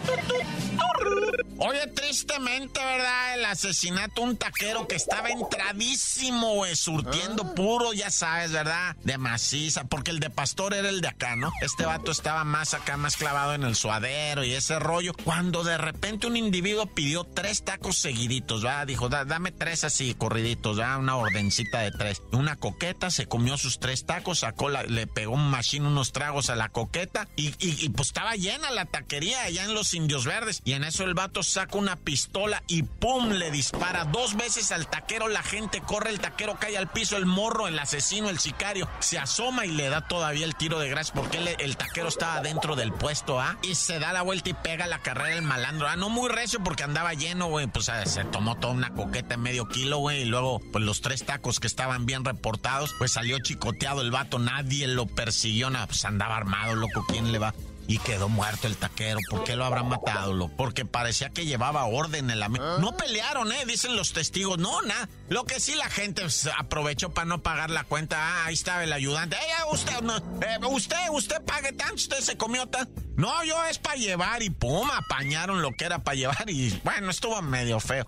Oye, 1.61 1.87
tristemente, 1.89 2.79
¿verdad? 2.79 3.35
El 3.35 3.45
asesinato 3.45 4.23
un 4.23 4.37
taquero 4.37 4.87
que 4.87 4.95
estaba 4.95 5.29
entradísimo, 5.29 6.55
güey, 6.55 6.77
surtiendo 6.77 7.55
puro, 7.55 7.93
ya 7.93 8.11
sabes, 8.11 8.53
¿verdad? 8.53 8.97
De 9.03 9.19
maciza, 9.19 9.85
porque 9.85 10.13
el 10.13 10.21
de 10.21 10.31
pastor 10.31 10.75
era 10.75 10.89
el 10.89 11.01
de 11.01 11.09
acá, 11.09 11.35
¿no? 11.35 11.51
Este 11.61 11.85
vato 11.85 12.13
estaba 12.13 12.45
más 12.45 12.75
acá, 12.75 12.97
más 12.97 13.17
clavado 13.17 13.55
en 13.55 13.65
el 13.65 13.75
suadero 13.75 14.45
y 14.45 14.55
ese 14.55 14.79
rollo. 14.79 15.15
Cuando 15.25 15.65
de 15.65 15.79
repente 15.79 16.27
un 16.29 16.37
individuo 16.37 16.87
pidió 16.87 17.25
tres 17.25 17.65
tacos 17.65 17.99
seguiditos, 17.99 18.63
¿verdad? 18.63 18.87
Dijo, 18.87 19.09
dame 19.09 19.51
tres 19.51 19.83
así, 19.83 20.15
corriditos, 20.15 20.77
¿verdad? 20.77 20.99
Una 20.99 21.17
ordencita 21.17 21.81
de 21.81 21.91
tres. 21.91 22.23
Una 22.33 22.57
coqueta, 22.57 23.11
se 23.11 23.27
comió 23.27 23.59
sus 23.59 23.81
tres 23.81 24.07
tacos, 24.07 24.41
sacó 24.41 24.69
la, 24.69 24.85
le 24.85 25.07
pegó 25.07 25.35
un 25.35 25.51
machine 25.51 25.89
unos 25.89 26.13
tragos 26.13 26.51
a 26.51 26.57
la 26.57 26.69
coqueta 26.69 27.29
y, 27.37 27.49
y, 27.59 27.85
y 27.85 27.89
pues 27.89 28.09
estaba 28.09 28.37
llena 28.37 28.71
la 28.71 28.85
taquería 28.85 29.43
allá 29.43 29.65
en 29.65 29.75
los 29.75 29.93
Indios 29.95 30.25
Verdes. 30.25 30.63
Y 30.65 30.75
en 30.75 30.85
eso 30.85 31.05
el 31.05 31.15
vato 31.15 31.43
saca 31.49 31.79
una 31.79 31.97
pistola 31.97 32.63
y 32.67 32.83
¡pum! 32.83 33.31
le 33.31 33.51
dispara 33.51 34.05
dos 34.05 34.37
veces 34.37 34.73
al 34.73 34.87
taquero. 34.87 35.29
La 35.29 35.43
gente 35.43 35.81
corre, 35.81 36.11
el 36.11 36.21
taquero 36.21 36.59
cae 36.59 36.77
al 36.77 36.91
piso, 36.91 37.17
el 37.17 37.27
morro, 37.27 37.67
el 37.69 37.79
asesino, 37.79 38.29
el 38.29 38.39
sicario, 38.39 38.89
se 39.01 39.19
asoma 39.19 39.67
y 39.67 39.71
le 39.71 39.89
da 39.89 40.07
todavía 40.07 40.45
el 40.45 40.55
tiro 40.55 40.79
de 40.79 40.89
gracia 40.89 41.15
porque 41.15 41.39
el 41.59 41.77
taquero 41.77 42.09
estaba 42.09 42.41
dentro 42.41 42.77
del 42.77 42.93
puesto, 42.93 43.41
¿ah? 43.41 43.59
Y 43.63 43.75
se 43.75 43.99
da 43.99 44.13
la 44.13 44.23
vuelta 44.23 44.51
y 44.51 44.55
pega 44.55 44.87
la 44.87 45.01
carrera 45.01 45.35
el 45.35 45.43
malandro, 45.43 45.89
¿ah? 45.89 45.97
No 45.97 46.09
muy 46.09 46.29
recio 46.29 46.63
porque 46.63 46.83
andaba 46.83 47.15
lleno, 47.15 47.49
güey. 47.49 47.67
Pues 47.67 47.89
ah, 47.89 48.05
se 48.07 48.25
tomó 48.25 48.57
toda 48.57 48.73
una 48.73 48.91
coqueta 48.91 49.35
en 49.35 49.41
medio 49.41 49.67
kilo, 49.69 49.99
güey. 49.99 50.23
Y 50.23 50.25
luego, 50.25 50.61
pues 50.73 50.85
los 50.85 51.01
tres 51.01 51.25
tacos 51.25 51.61
que 51.61 51.67
estaban 51.67 52.07
bien 52.07 52.25
reportados, 52.25 52.95
pues 52.99 53.13
salió 53.13 53.39
chicoteado 53.39 54.03
el 54.03 54.11
vato. 54.11 54.39
Nadie 54.39 54.87
lo 54.87 55.07
persiguió, 55.07 55.71
nada. 55.71 55.87
Pues 55.87 56.05
andaba 56.05 56.37
armado, 56.37 56.75
loco. 56.75 57.05
¿Quién 57.09 57.33
le 57.33 57.39
va? 57.39 57.55
Y 57.89 57.99
quedó 57.99 58.29
muerto 58.29 58.67
el 58.67 58.77
taquero. 58.77 59.19
¿Por 59.31 59.45
qué 59.45 59.57
lo 59.57 59.65
habrán 59.65 59.89
matado, 59.89 60.35
loco? 60.35 60.55
Porque 60.57 60.85
parecía 60.85 61.31
que 61.31 61.47
llevaba 61.47 61.87
orden 61.87 62.31
en 62.31 62.39
la... 62.39 62.49
No 62.49 62.97
pelearon, 62.97 63.51
¿eh? 63.51 63.65
Dicen 63.67 63.97
los 63.97 64.13
testigos. 64.13 64.59
No, 64.59 64.83
nada. 64.83 65.09
Lo 65.31 65.45
que 65.45 65.59
sí 65.59 65.75
la 65.75 65.89
gente 65.89 66.23
aprovechó 66.59 67.15
para 67.15 67.25
no 67.25 67.43
pagar 67.43 67.71
la 67.71 67.85
cuenta. 67.85 68.17
Ah, 68.19 68.45
ahí 68.45 68.55
estaba 68.55 68.85
el 68.85 68.93
ayudante. 68.93 69.37
Eh, 69.37 69.73
usted, 69.73 70.01
no, 70.03 70.19
eh, 70.19 70.59
usted, 70.69 71.09
usted 71.11 71.43
pague 71.43 71.73
tanto, 71.73 71.95
usted 71.95 72.21
se 72.21 72.37
comió 72.37 72.67
tan... 72.69 72.89
No, 73.17 73.43
yo 73.43 73.65
es 73.65 73.79
para 73.79 73.97
llevar 73.97 74.43
y 74.43 74.51
pum, 74.51 74.89
apañaron 74.91 75.63
lo 75.63 75.73
que 75.73 75.87
era 75.87 76.05
para 76.05 76.15
llevar 76.15 76.49
y 76.49 76.79
bueno, 76.85 77.11
estuvo 77.11 77.41
medio 77.43 77.81
feo. 77.81 78.07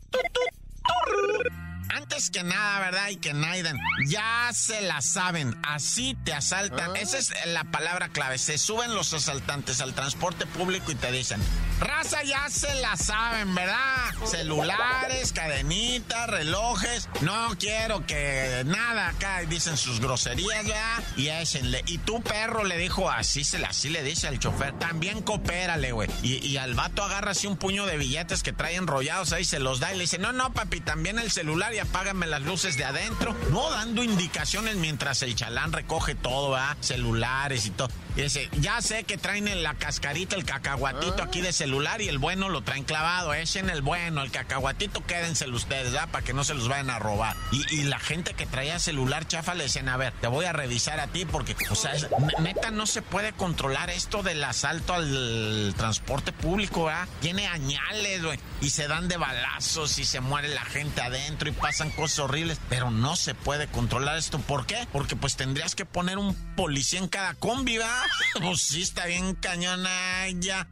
Antes 1.93 2.31
que 2.31 2.43
nada, 2.43 2.81
¿verdad? 2.81 3.09
Y 3.11 3.17
que 3.17 3.33
Naiden, 3.33 3.77
ya 4.07 4.51
se 4.53 4.81
la 4.83 5.01
saben, 5.01 5.57
así 5.63 6.17
te 6.25 6.33
asaltan. 6.33 6.97
Esa 6.97 7.19
es 7.19 7.33
la 7.47 7.65
palabra 7.65 8.09
clave. 8.09 8.39
Se 8.39 8.59
suben 8.59 8.95
los 8.95 9.13
asaltantes 9.13 9.81
al 9.81 9.95
transporte 9.95 10.47
público 10.47 10.93
y 10.93 10.95
te 10.95 11.11
dicen, 11.11 11.41
raza 11.81 12.23
ya 12.23 12.49
se 12.49 12.73
la 12.77 12.97
saben, 12.97 13.55
¿verdad? 13.55 14.15
Celulares, 14.25 15.33
cadenitas, 15.33 16.29
relojes. 16.29 17.09
No 17.23 17.49
quiero 17.59 18.07
que 18.07 18.63
nada 18.67 19.09
acá 19.09 19.41
dicen 19.49 19.77
sus 19.77 20.01
groserías, 20.01 20.67
ya 20.67 21.03
Y 21.17 21.29
échenle. 21.29 21.83
Y 21.87 21.99
tu 21.99 22.23
perro 22.23 22.65
le 22.65 22.77
dijo, 22.77 23.11
así 23.11 23.45
se 23.45 23.65
así 23.65 23.89
le 23.89 24.03
dice 24.03 24.29
al 24.29 24.39
chofer. 24.39 24.79
También 24.79 25.23
coopérale, 25.23 25.93
güey. 25.93 26.09
Y, 26.23 26.47
y 26.47 26.57
al 26.57 26.75
vato 26.75 27.03
agarra 27.03 27.33
así 27.33 27.47
un 27.47 27.57
puño 27.57 27.87
de 27.87 27.97
billetes 27.97 28.43
que 28.43 28.53
trae 28.53 28.77
enrollados 28.77 29.33
ahí, 29.33 29.45
se 29.45 29.59
los 29.59 29.81
da 29.81 29.93
y 29.93 29.97
le 29.97 30.03
dice, 30.03 30.19
no, 30.19 30.33
no, 30.33 30.53
papi, 30.53 30.81
también 30.81 31.19
el 31.19 31.31
celular 31.31 31.75
y 31.75 31.79
apágame 31.79 32.27
las 32.27 32.43
luces 32.43 32.77
de 32.77 32.85
adentro. 32.85 33.35
No 33.51 33.71
dando 33.71 34.03
indicaciones 34.03 34.77
mientras 34.77 35.23
el 35.23 35.35
chalán 35.35 35.73
recoge 35.73 36.15
todo, 36.15 36.51
¿verdad? 36.53 36.77
Celulares 36.81 37.67
y 37.67 37.71
todo. 37.71 37.89
Y 38.21 38.25
dice, 38.25 38.51
ya 38.61 38.83
sé 38.83 39.05
que 39.05 39.17
traen 39.17 39.49
en 39.49 39.63
la 39.63 39.73
cascarita 39.73 40.37
el 40.37 40.45
cacahuatito 40.45 41.23
aquí 41.23 41.41
de 41.41 41.55
celular 41.55 42.03
y 42.03 42.09
el 42.09 42.19
bueno 42.19 42.51
lo 42.51 42.61
traen 42.61 42.85
clavado. 42.85 43.33
Echen 43.33 43.71
el 43.71 43.81
bueno, 43.81 44.21
el 44.21 44.31
cacahuatito 44.31 45.03
quédenselo 45.07 45.57
ustedes, 45.57 45.93
¿verdad? 45.93 46.11
Para 46.11 46.23
que 46.23 46.35
no 46.35 46.45
se 46.45 46.53
los 46.53 46.69
vayan 46.69 46.91
a 46.91 46.99
robar. 46.99 47.35
Y, 47.51 47.85
la 47.85 47.99
gente 47.99 48.35
que 48.35 48.45
traía 48.45 48.79
celular 48.79 49.27
chafa 49.27 49.55
le 49.55 49.65
dicen, 49.65 49.89
a 49.89 49.97
ver, 49.97 50.13
te 50.21 50.27
voy 50.27 50.45
a 50.45 50.53
revisar 50.53 51.01
a 51.01 51.07
ti 51.07 51.25
porque, 51.25 51.57
o 51.71 51.75
sea, 51.75 51.95
neta 52.41 52.71
no 52.71 52.87
se 52.87 53.01
puede 53.01 53.33
controlar 53.33 53.89
esto 53.89 54.23
del 54.23 54.45
asalto 54.45 54.93
al 54.93 55.75
transporte 55.79 56.31
público, 56.31 56.85
¿verdad? 56.85 57.09
Tiene 57.23 57.47
añales, 57.47 58.23
güey. 58.23 58.39
Y 58.61 58.69
se 58.69 58.87
dan 58.87 59.09
de 59.09 59.17
balazos 59.17 59.99
y 59.99 60.05
se 60.05 60.21
muere 60.21 60.49
la 60.49 60.65
gente 60.67 61.01
adentro 61.01 61.49
y 61.49 61.53
pasan 61.53 61.91
cosas 61.91 62.19
horribles. 62.19 62.61
Pero 62.69 62.91
no 62.91 63.17
se 63.17 63.35
puede 63.35 63.67
controlar 63.67 64.19
esto. 64.19 64.39
¿Por 64.41 64.67
qué? 64.67 64.87
Porque 64.93 65.17
pues 65.17 65.37
tendrías 65.37 65.75
que 65.75 65.87
poner 65.87 66.19
un 66.19 66.35
policía 66.55 66.99
en 66.99 67.09
cada 67.09 67.33
combi, 67.33 67.79
¿verdad? 67.79 68.10
Pues 68.41 68.63
sí, 68.63 68.83
está 68.83 69.07
bien 69.07 69.35
cañona 69.35 70.29
ya. 70.39 70.69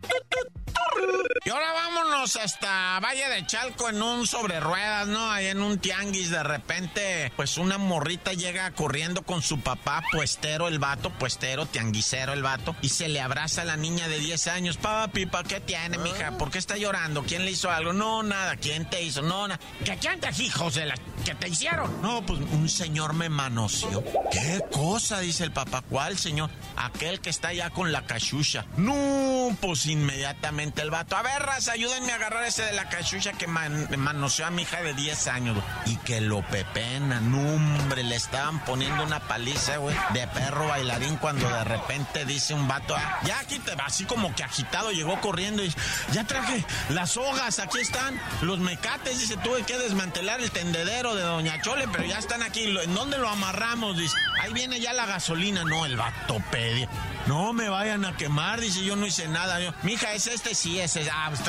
Y 1.45 1.51
ahora 1.51 1.73
vámonos 1.73 2.37
hasta 2.37 2.99
Valle 3.01 3.29
de 3.29 3.47
Chalco 3.47 3.89
en 3.89 4.03
un 4.03 4.27
sobre 4.27 4.61
ruedas, 4.61 5.07
¿no? 5.07 5.31
Ahí 5.31 5.47
en 5.47 5.63
un 5.63 5.79
tianguis 5.79 6.31
de 6.31 6.43
repente, 6.43 7.33
pues 7.37 7.57
una 7.57 7.79
morrita 7.79 8.33
llega 8.33 8.71
corriendo 8.73 9.23
con 9.23 9.43
su 9.43 9.61
papá, 9.61 10.03
puestero 10.13 10.69
el 10.69 10.79
vato, 10.79 11.11
puestero, 11.11 11.67
tianguisero 11.67 12.33
el 12.33 12.43
vato, 12.43 12.77
y 12.83 12.89
se 12.89 13.09
le 13.09 13.21
abraza 13.21 13.63
a 13.63 13.65
la 13.65 13.77
niña 13.77 14.09
de 14.09 14.19
10 14.19 14.47
años. 14.49 14.77
Papi, 14.77 15.27
¿para 15.27 15.49
qué 15.49 15.61
tiene, 15.61 15.99
mija? 15.99 16.37
¿Por 16.37 16.51
qué 16.51 16.59
está 16.59 16.77
llorando? 16.77 17.23
¿Quién 17.23 17.45
le 17.45 17.53
hizo 17.53 17.71
algo? 17.71 17.93
No, 17.93 18.23
nada. 18.23 18.57
¿Quién 18.57 18.89
te 18.91 19.03
hizo? 19.03 19.23
No, 19.23 19.49
nada. 19.49 19.61
¿Qué 19.85 20.09
andas, 20.09 20.41
hijos 20.41 20.75
de 20.75 20.87
la... 20.87 20.95
¿Qué 21.25 21.35
te 21.35 21.49
hicieron? 21.49 22.03
No, 22.03 22.25
pues 22.25 22.41
un 22.41 22.69
señor 22.69 23.13
me 23.15 23.29
manoseó. 23.29 24.03
¿Qué 24.31 24.61
cosa? 24.71 25.21
Dice 25.21 25.45
el 25.45 25.53
papá. 25.53 25.83
¿Cuál 25.83 26.19
señor? 26.19 26.51
Aquel 26.77 27.18
que 27.19 27.31
está 27.31 27.49
allá 27.49 27.71
con 27.71 27.93
la 27.93 28.03
cachucha. 28.03 28.65
No, 28.77 29.57
pues 29.61 29.87
inmediatamente 29.87 30.83
el 30.83 30.91
vato. 30.91 31.17
A 31.17 31.23
ver, 31.23 31.43
raza, 31.43 31.73
ayúdenme 31.73 32.13
a 32.13 32.17
agarrar 32.17 32.45
ese 32.45 32.63
de 32.63 32.73
la 32.73 32.89
cachucha 32.89 33.33
que 33.33 33.47
manoseó 33.47 34.47
a 34.47 34.51
mi 34.51 34.63
hija 34.63 34.83
de 34.83 34.95
10 34.95 35.27
años. 35.29 35.59
Y 35.87 35.97
que 35.99 36.21
lo 36.21 36.43
pepena. 36.43 37.21
No, 37.21 37.39
hombre, 37.39 38.03
le 38.03 38.17
estaban 38.17 38.65
poniendo 38.65 39.03
una 39.03 39.21
paliza, 39.21 39.77
güey, 39.79 39.97
de 40.13 40.27
perro 40.29 40.69
bailarín 40.69 41.17
cuando 41.17 41.49
de 41.49 41.65
repente 41.65 42.25
dice 42.25 42.55
un 42.55 42.69
vato, 42.69 42.95
ah, 42.97 43.21
ya 43.25 43.41
aquí 43.41 43.59
te 43.59 43.75
va, 43.75 43.87
así 43.87 44.05
como 44.05 44.35
que 44.35 44.45
agitado, 44.45 44.91
llegó 44.91 45.21
corriendo 45.21 45.65
y 45.65 45.73
ya 46.13 46.25
traje 46.25 46.65
las 46.91 47.17
hojas, 47.17 47.59
aquí 47.59 47.79
están, 47.79 48.21
los 48.43 48.59
mecates, 48.59 49.19
dice, 49.19 49.37
tuve 49.39 49.63
que 49.63 49.79
desmantelar 49.79 50.41
el 50.41 50.51
tendedero 50.51 51.15
de 51.15 51.23
Doña 51.23 51.61
Chole, 51.63 51.87
pero 51.89 52.05
ya 52.05 52.19
están 52.19 52.43
aquí, 52.43 52.65
¿en 52.65 52.95
dónde 52.95 53.19
lo 53.19 53.29
amarramos? 53.29 53.97
Dice, 53.97 54.17
ahí 54.43 54.53
viene 54.53 54.81
ya 54.81 54.93
la 54.93 55.07
gasolina, 55.07 55.65
no, 55.65 55.87
el 55.87 55.97
vato 55.97 56.43
pedía. 56.51 56.89
No 57.27 57.53
me 57.53 57.69
vayan 57.69 58.05
a 58.05 58.17
quemar, 58.17 58.61
dice, 58.61 58.85
yo 58.85 58.97
no 58.97 59.07
hice 59.07 59.29
nada. 59.29 59.61
Yo, 59.61 59.73
Mija, 59.83 60.15
es 60.15 60.27
este, 60.27 60.55
sí, 60.55 60.81
ese. 60.81 61.09
Ah, 61.13 61.31
pues 61.31 61.43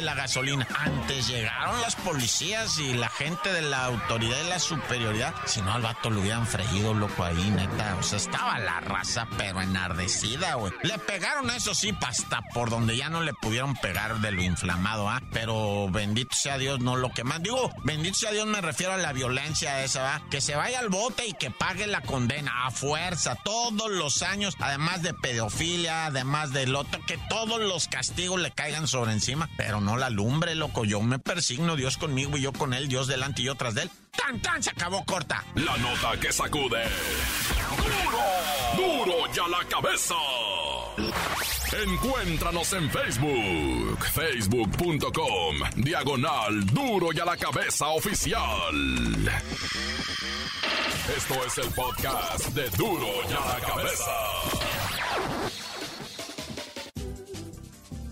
la 0.00 0.14
gasolina. 0.14 0.66
Antes 0.78 1.28
llegaron 1.28 1.80
las 1.80 1.96
policías 1.96 2.78
y 2.78 2.94
la 2.94 3.08
gente 3.08 3.52
de 3.52 3.62
la 3.62 3.84
autoridad 3.84 4.36
y 4.44 4.48
la 4.48 4.58
superioridad. 4.58 5.34
Si 5.46 5.62
no, 5.62 5.72
al 5.72 5.82
vato 5.82 6.10
lo 6.10 6.20
hubieran 6.20 6.46
freído, 6.46 6.94
loco, 6.94 7.24
ahí, 7.24 7.50
neta. 7.50 7.96
O 7.98 8.02
sea, 8.02 8.18
estaba 8.18 8.58
la 8.58 8.80
raza, 8.80 9.26
pero 9.36 9.60
enardecida, 9.60 10.54
güey. 10.54 10.72
Le 10.82 10.98
pegaron, 10.98 11.50
eso 11.50 11.74
sí, 11.74 11.94
hasta 12.06 12.40
por 12.52 12.70
donde 12.70 12.96
ya 12.96 13.08
no 13.08 13.22
le 13.22 13.32
pudieron 13.34 13.74
pegar 13.76 14.20
de 14.20 14.32
lo 14.32 14.42
inflamado, 14.42 15.08
¿ah? 15.08 15.22
Pero 15.32 15.88
bendito 15.90 16.34
sea 16.36 16.58
Dios, 16.58 16.80
no 16.80 16.96
lo 16.96 17.12
que 17.12 17.24
más. 17.24 17.42
Digo, 17.42 17.72
bendito 17.84 18.18
sea 18.18 18.32
Dios, 18.32 18.46
me 18.46 18.60
refiero 18.60 18.94
a 18.94 18.96
la 18.96 19.12
violencia 19.12 19.82
esa, 19.84 20.02
¿va? 20.02 20.22
Que 20.30 20.40
se 20.40 20.56
vaya 20.56 20.80
al 20.80 20.88
bote 20.88 21.26
y 21.26 21.32
que 21.34 21.50
pague 21.50 21.86
la 21.86 22.00
condena 22.00 22.66
a 22.66 22.70
fuerza 22.70 23.36
todos 23.36 23.90
los 23.90 24.22
años, 24.22 24.56
además 24.58 24.99
de 25.02 25.14
pedofilia, 25.14 26.06
además 26.06 26.52
del 26.52 26.74
otro, 26.74 27.00
que 27.06 27.18
todos 27.28 27.60
los 27.60 27.88
castigos 27.88 28.40
le 28.40 28.50
caigan 28.50 28.86
sobre 28.86 29.12
encima, 29.12 29.48
pero 29.56 29.80
no 29.80 29.96
la 29.96 30.10
lumbre, 30.10 30.54
loco. 30.54 30.84
Yo 30.84 31.00
me 31.02 31.18
persigno, 31.18 31.76
Dios 31.76 31.96
conmigo 31.96 32.36
y 32.36 32.42
yo 32.42 32.52
con 32.52 32.74
él, 32.74 32.88
Dios 32.88 33.06
delante 33.06 33.42
y 33.42 33.46
yo 33.46 33.54
tras 33.54 33.74
de 33.74 33.82
él. 33.82 33.90
¡Tan, 34.16 34.40
tan! 34.40 34.62
Se 34.62 34.70
acabó 34.70 35.04
corta. 35.04 35.44
La 35.54 35.76
nota 35.76 36.18
que 36.20 36.32
sacude. 36.32 36.82
¡Duro! 38.76 39.04
¡Duro 39.04 39.32
ya 39.32 39.48
la 39.48 39.64
cabeza! 39.68 40.14
Encuéntranos 41.72 42.72
en 42.72 42.90
Facebook, 42.90 44.04
facebook.com, 44.12 45.56
diagonal 45.76 46.66
Duro 46.66 47.10
y 47.12 47.20
a 47.20 47.24
la 47.24 47.36
cabeza 47.36 47.88
oficial. 47.88 48.40
Esto 51.16 51.44
es 51.44 51.58
el 51.58 51.72
podcast 51.72 52.48
de 52.48 52.68
Duro 52.70 53.06
y 53.28 53.32
a 53.32 53.54
la 53.54 53.66
cabeza. 53.66 54.89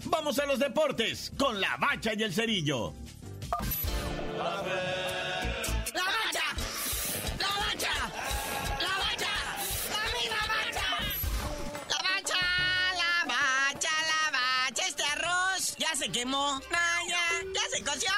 Vamos 0.04 0.38
a 0.38 0.46
los 0.46 0.58
deportes 0.58 1.32
con 1.38 1.60
la 1.60 1.76
bacha 1.76 2.12
y 2.16 2.22
el 2.22 2.32
cerillo. 2.32 2.94
se 15.98 16.08
quemó. 16.10 16.60
No, 16.70 17.08
ya, 17.08 17.42
ya 17.52 17.76
se 17.76 17.82
coció, 17.82 18.10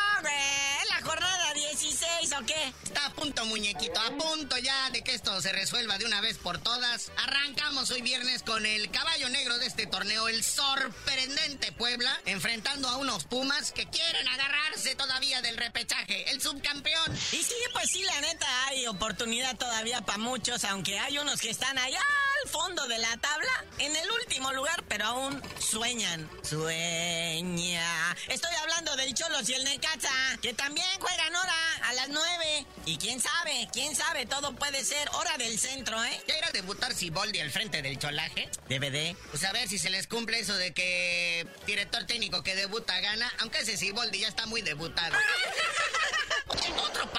se 5.38 5.52
resuelva 5.52 5.96
de 5.96 6.06
una 6.06 6.20
vez 6.20 6.38
por 6.38 6.58
todas. 6.58 7.12
Arrancamos 7.16 7.90
hoy 7.90 8.02
viernes 8.02 8.42
con 8.42 8.66
el 8.66 8.90
caballo 8.90 9.28
negro 9.28 9.58
de 9.58 9.66
este 9.66 9.86
torneo, 9.86 10.28
el 10.28 10.42
sorprendente 10.42 11.72
Puebla, 11.72 12.10
enfrentando 12.26 12.88
a 12.88 12.96
unos 12.96 13.24
Pumas 13.24 13.70
que 13.70 13.86
quieren 13.86 14.26
agarrarse 14.26 14.96
todavía 14.96 15.40
del 15.40 15.56
repechaje, 15.56 16.30
el 16.30 16.42
subcampeón. 16.42 17.16
Y 17.32 17.42
sí, 17.42 17.54
pues 17.72 17.90
sí, 17.90 18.02
la 18.02 18.20
neta, 18.20 18.66
hay 18.66 18.86
oportunidad 18.88 19.56
todavía 19.56 20.00
para 20.00 20.18
muchos, 20.18 20.64
aunque 20.64 20.98
hay 20.98 21.18
unos 21.18 21.40
que 21.40 21.50
están 21.50 21.78
allá 21.78 22.02
al 22.42 22.50
fondo 22.50 22.86
de 22.86 22.98
la 22.98 23.16
tabla, 23.18 23.64
en 23.78 23.94
el 23.94 24.10
último 24.10 24.52
lugar, 24.52 24.82
pero 24.88 25.04
aún 25.06 25.42
sueñan. 25.58 26.28
Sueña. 26.42 28.16
Estoy 28.28 28.54
hablando 28.56 28.96
del 28.96 29.14
Cholos 29.14 29.48
y 29.48 29.54
el 29.54 29.64
Necaxa, 29.64 30.38
que 30.40 30.54
también 30.54 30.86
juegan 31.00 31.34
ahora 31.34 31.54
a 31.84 31.92
las 31.94 32.08
9. 32.08 32.66
Y 32.86 32.98
quién 32.98 33.20
sabe, 33.20 33.68
quién 33.72 33.94
sabe, 33.94 34.26
todo 34.26 34.54
puede 34.54 34.84
ser 34.84 35.08
hora 35.14 35.36
del 35.38 35.58
centro, 35.58 36.02
¿eh? 36.04 36.22
¿Ya 36.26 36.38
irá 36.38 36.48
a 36.48 36.52
debutar 36.52 36.94
Siboldi 36.94 37.40
al 37.40 37.50
frente 37.50 37.82
del 37.82 37.98
cholaje? 37.98 38.48
DVD. 38.68 39.16
Pues 39.30 39.44
a 39.44 39.52
ver 39.52 39.68
si 39.68 39.78
se 39.78 39.90
les 39.90 40.06
cumple 40.06 40.38
eso 40.38 40.56
de 40.56 40.72
que 40.72 41.46
director 41.66 42.04
técnico 42.06 42.42
que 42.42 42.54
debuta 42.54 43.00
gana, 43.00 43.32
aunque 43.40 43.60
ese 43.60 43.76
Siboldi 43.76 44.20
ya 44.20 44.28
está 44.28 44.46
muy 44.46 44.62
debutado. 44.62 45.16
otro 46.82 47.10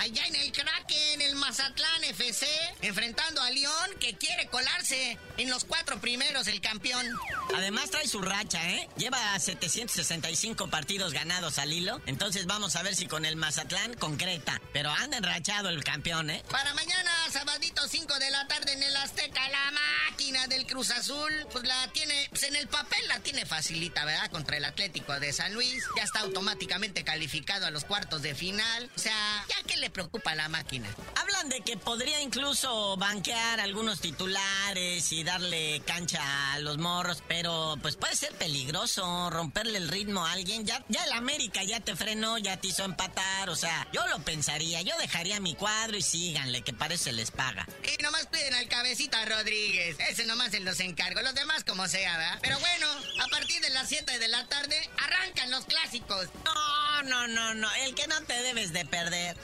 allá 0.00 0.26
en 0.26 0.34
el 0.34 0.50
Kraken, 0.50 1.20
el 1.20 1.36
Mazatlán 1.36 2.04
FC, 2.04 2.46
enfrentando 2.80 3.42
a 3.42 3.50
León, 3.50 3.90
que 4.00 4.16
quiere 4.16 4.46
colarse 4.46 5.18
en 5.36 5.50
los 5.50 5.64
cuatro 5.64 6.00
primeros, 6.00 6.46
el 6.46 6.62
campeón. 6.62 7.06
Además 7.54 7.90
trae 7.90 8.08
su 8.08 8.22
racha, 8.22 8.66
¿eh? 8.70 8.88
Lleva 8.96 9.38
765 9.38 10.68
partidos 10.68 11.12
ganados 11.12 11.58
al 11.58 11.72
hilo, 11.72 12.00
entonces 12.06 12.46
vamos 12.46 12.76
a 12.76 12.82
ver 12.82 12.96
si 12.96 13.06
con 13.06 13.26
el 13.26 13.36
Mazatlán 13.36 13.92
concreta. 13.94 14.58
Pero 14.72 14.90
anda 14.90 15.18
enrachado 15.18 15.68
el 15.68 15.84
campeón, 15.84 16.30
¿eh? 16.30 16.42
Para 16.50 16.72
mañana, 16.72 17.10
sabadito 17.30 17.86
5 17.86 18.18
de 18.18 18.30
la 18.30 18.48
tarde 18.48 18.72
en 18.72 18.82
el 18.82 18.96
Azteca, 18.96 19.48
la 19.50 19.70
máquina 20.08 20.46
del 20.46 20.66
Cruz 20.66 20.92
Azul, 20.92 21.30
pues 21.52 21.64
la 21.66 21.88
tiene, 21.92 22.26
pues 22.30 22.44
en 22.44 22.56
el 22.56 22.68
papel 22.68 23.06
la 23.08 23.20
tiene 23.20 23.44
facilita, 23.44 24.06
¿verdad? 24.06 24.30
Contra 24.30 24.56
el 24.56 24.64
Atlético 24.64 25.20
de 25.20 25.34
San 25.34 25.52
Luis. 25.52 25.84
Ya 25.94 26.04
está 26.04 26.20
automáticamente 26.20 27.04
calificado 27.04 27.66
a 27.66 27.70
los 27.70 27.84
cuartos 27.84 28.22
de 28.22 28.34
final. 28.34 28.90
O 28.96 28.98
sea, 28.98 29.44
¿ya 29.46 29.56
qué 29.66 29.76
le 29.76 29.89
preocupa 29.90 30.34
la 30.34 30.48
máquina? 30.48 30.88
Hablan 31.16 31.48
de 31.48 31.60
que 31.60 31.76
podría 31.76 32.20
incluso 32.20 32.96
banquear 32.96 33.60
algunos 33.60 34.00
titulares 34.00 35.12
y 35.12 35.24
darle 35.24 35.82
cancha 35.86 36.52
a 36.52 36.58
los 36.60 36.78
morros, 36.78 37.22
pero 37.28 37.76
pues 37.82 37.96
puede 37.96 38.16
ser 38.16 38.32
peligroso 38.34 39.30
romperle 39.30 39.78
el 39.78 39.88
ritmo 39.88 40.24
a 40.26 40.32
alguien. 40.32 40.64
Ya, 40.64 40.84
ya 40.88 41.04
el 41.04 41.12
América 41.12 41.62
ya 41.62 41.80
te 41.80 41.96
frenó, 41.96 42.38
ya 42.38 42.56
te 42.56 42.68
hizo 42.68 42.84
empatar, 42.84 43.50
o 43.50 43.56
sea, 43.56 43.86
yo 43.92 44.06
lo 44.08 44.20
pensaría, 44.20 44.82
yo 44.82 44.96
dejaría 44.98 45.40
mi 45.40 45.54
cuadro 45.54 45.96
y 45.96 46.02
síganle, 46.02 46.62
que 46.62 46.72
parece 46.72 47.12
les 47.12 47.30
paga. 47.30 47.66
Y 47.82 48.02
nomás 48.02 48.26
piden 48.26 48.54
al 48.54 48.68
cabecita 48.68 49.24
Rodríguez. 49.24 49.96
Ese 50.08 50.24
nomás 50.26 50.50
se 50.50 50.60
los 50.60 50.80
encargo. 50.80 51.20
Los 51.22 51.34
demás 51.34 51.64
como 51.64 51.86
sea, 51.88 52.16
¿verdad? 52.16 52.38
Pero 52.42 52.58
bueno, 52.58 52.86
a 53.22 53.28
partir 53.28 53.60
de 53.60 53.70
las 53.70 53.88
7 53.88 54.18
de 54.18 54.28
la 54.28 54.46
tarde 54.46 54.88
arrancan 54.98 55.50
los 55.50 55.64
clásicos. 55.64 56.28
No, 56.44 57.02
no, 57.02 57.28
no, 57.28 57.54
no. 57.54 57.72
El 57.74 57.94
que 57.94 58.06
no 58.06 58.20
te 58.22 58.40
debes 58.42 58.72
de 58.72 58.84
perder. 58.84 59.36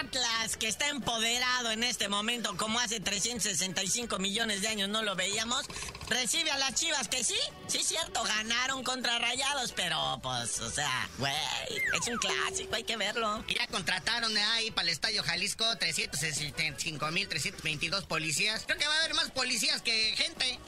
Atlas, 0.00 0.56
que 0.56 0.68
está 0.68 0.88
empoderado 0.88 1.70
en 1.70 1.84
este 1.84 2.08
momento, 2.08 2.56
como 2.56 2.80
hace 2.80 3.00
365 3.00 4.18
millones 4.18 4.62
de 4.62 4.68
años 4.68 4.88
no 4.88 5.02
lo 5.02 5.14
veíamos, 5.14 5.66
recibe 6.08 6.50
a 6.50 6.56
las 6.58 6.74
chivas 6.74 7.08
que 7.08 7.22
sí, 7.22 7.36
sí, 7.66 7.82
cierto, 7.82 8.22
ganaron 8.22 8.82
contra 8.82 9.18
Rayados, 9.18 9.72
pero 9.72 10.18
pues, 10.22 10.60
o 10.60 10.70
sea, 10.70 11.06
güey, 11.18 11.34
es 12.00 12.08
un 12.08 12.16
clásico, 12.16 12.74
hay 12.74 12.84
que 12.84 12.96
verlo. 12.96 13.44
Y 13.46 13.54
ya 13.54 13.66
contrataron 13.66 14.32
de 14.34 14.40
ahí 14.40 14.70
para 14.70 14.88
el 14.88 14.90
Estadio 14.90 15.22
Jalisco 15.22 15.64
365.322 15.64 18.06
policías. 18.06 18.62
Creo 18.66 18.78
que 18.78 18.86
va 18.86 18.94
a 18.94 19.00
haber 19.00 19.12
más 19.14 19.30
policías 19.30 19.82
que 19.82 20.14
gente. 20.16 20.50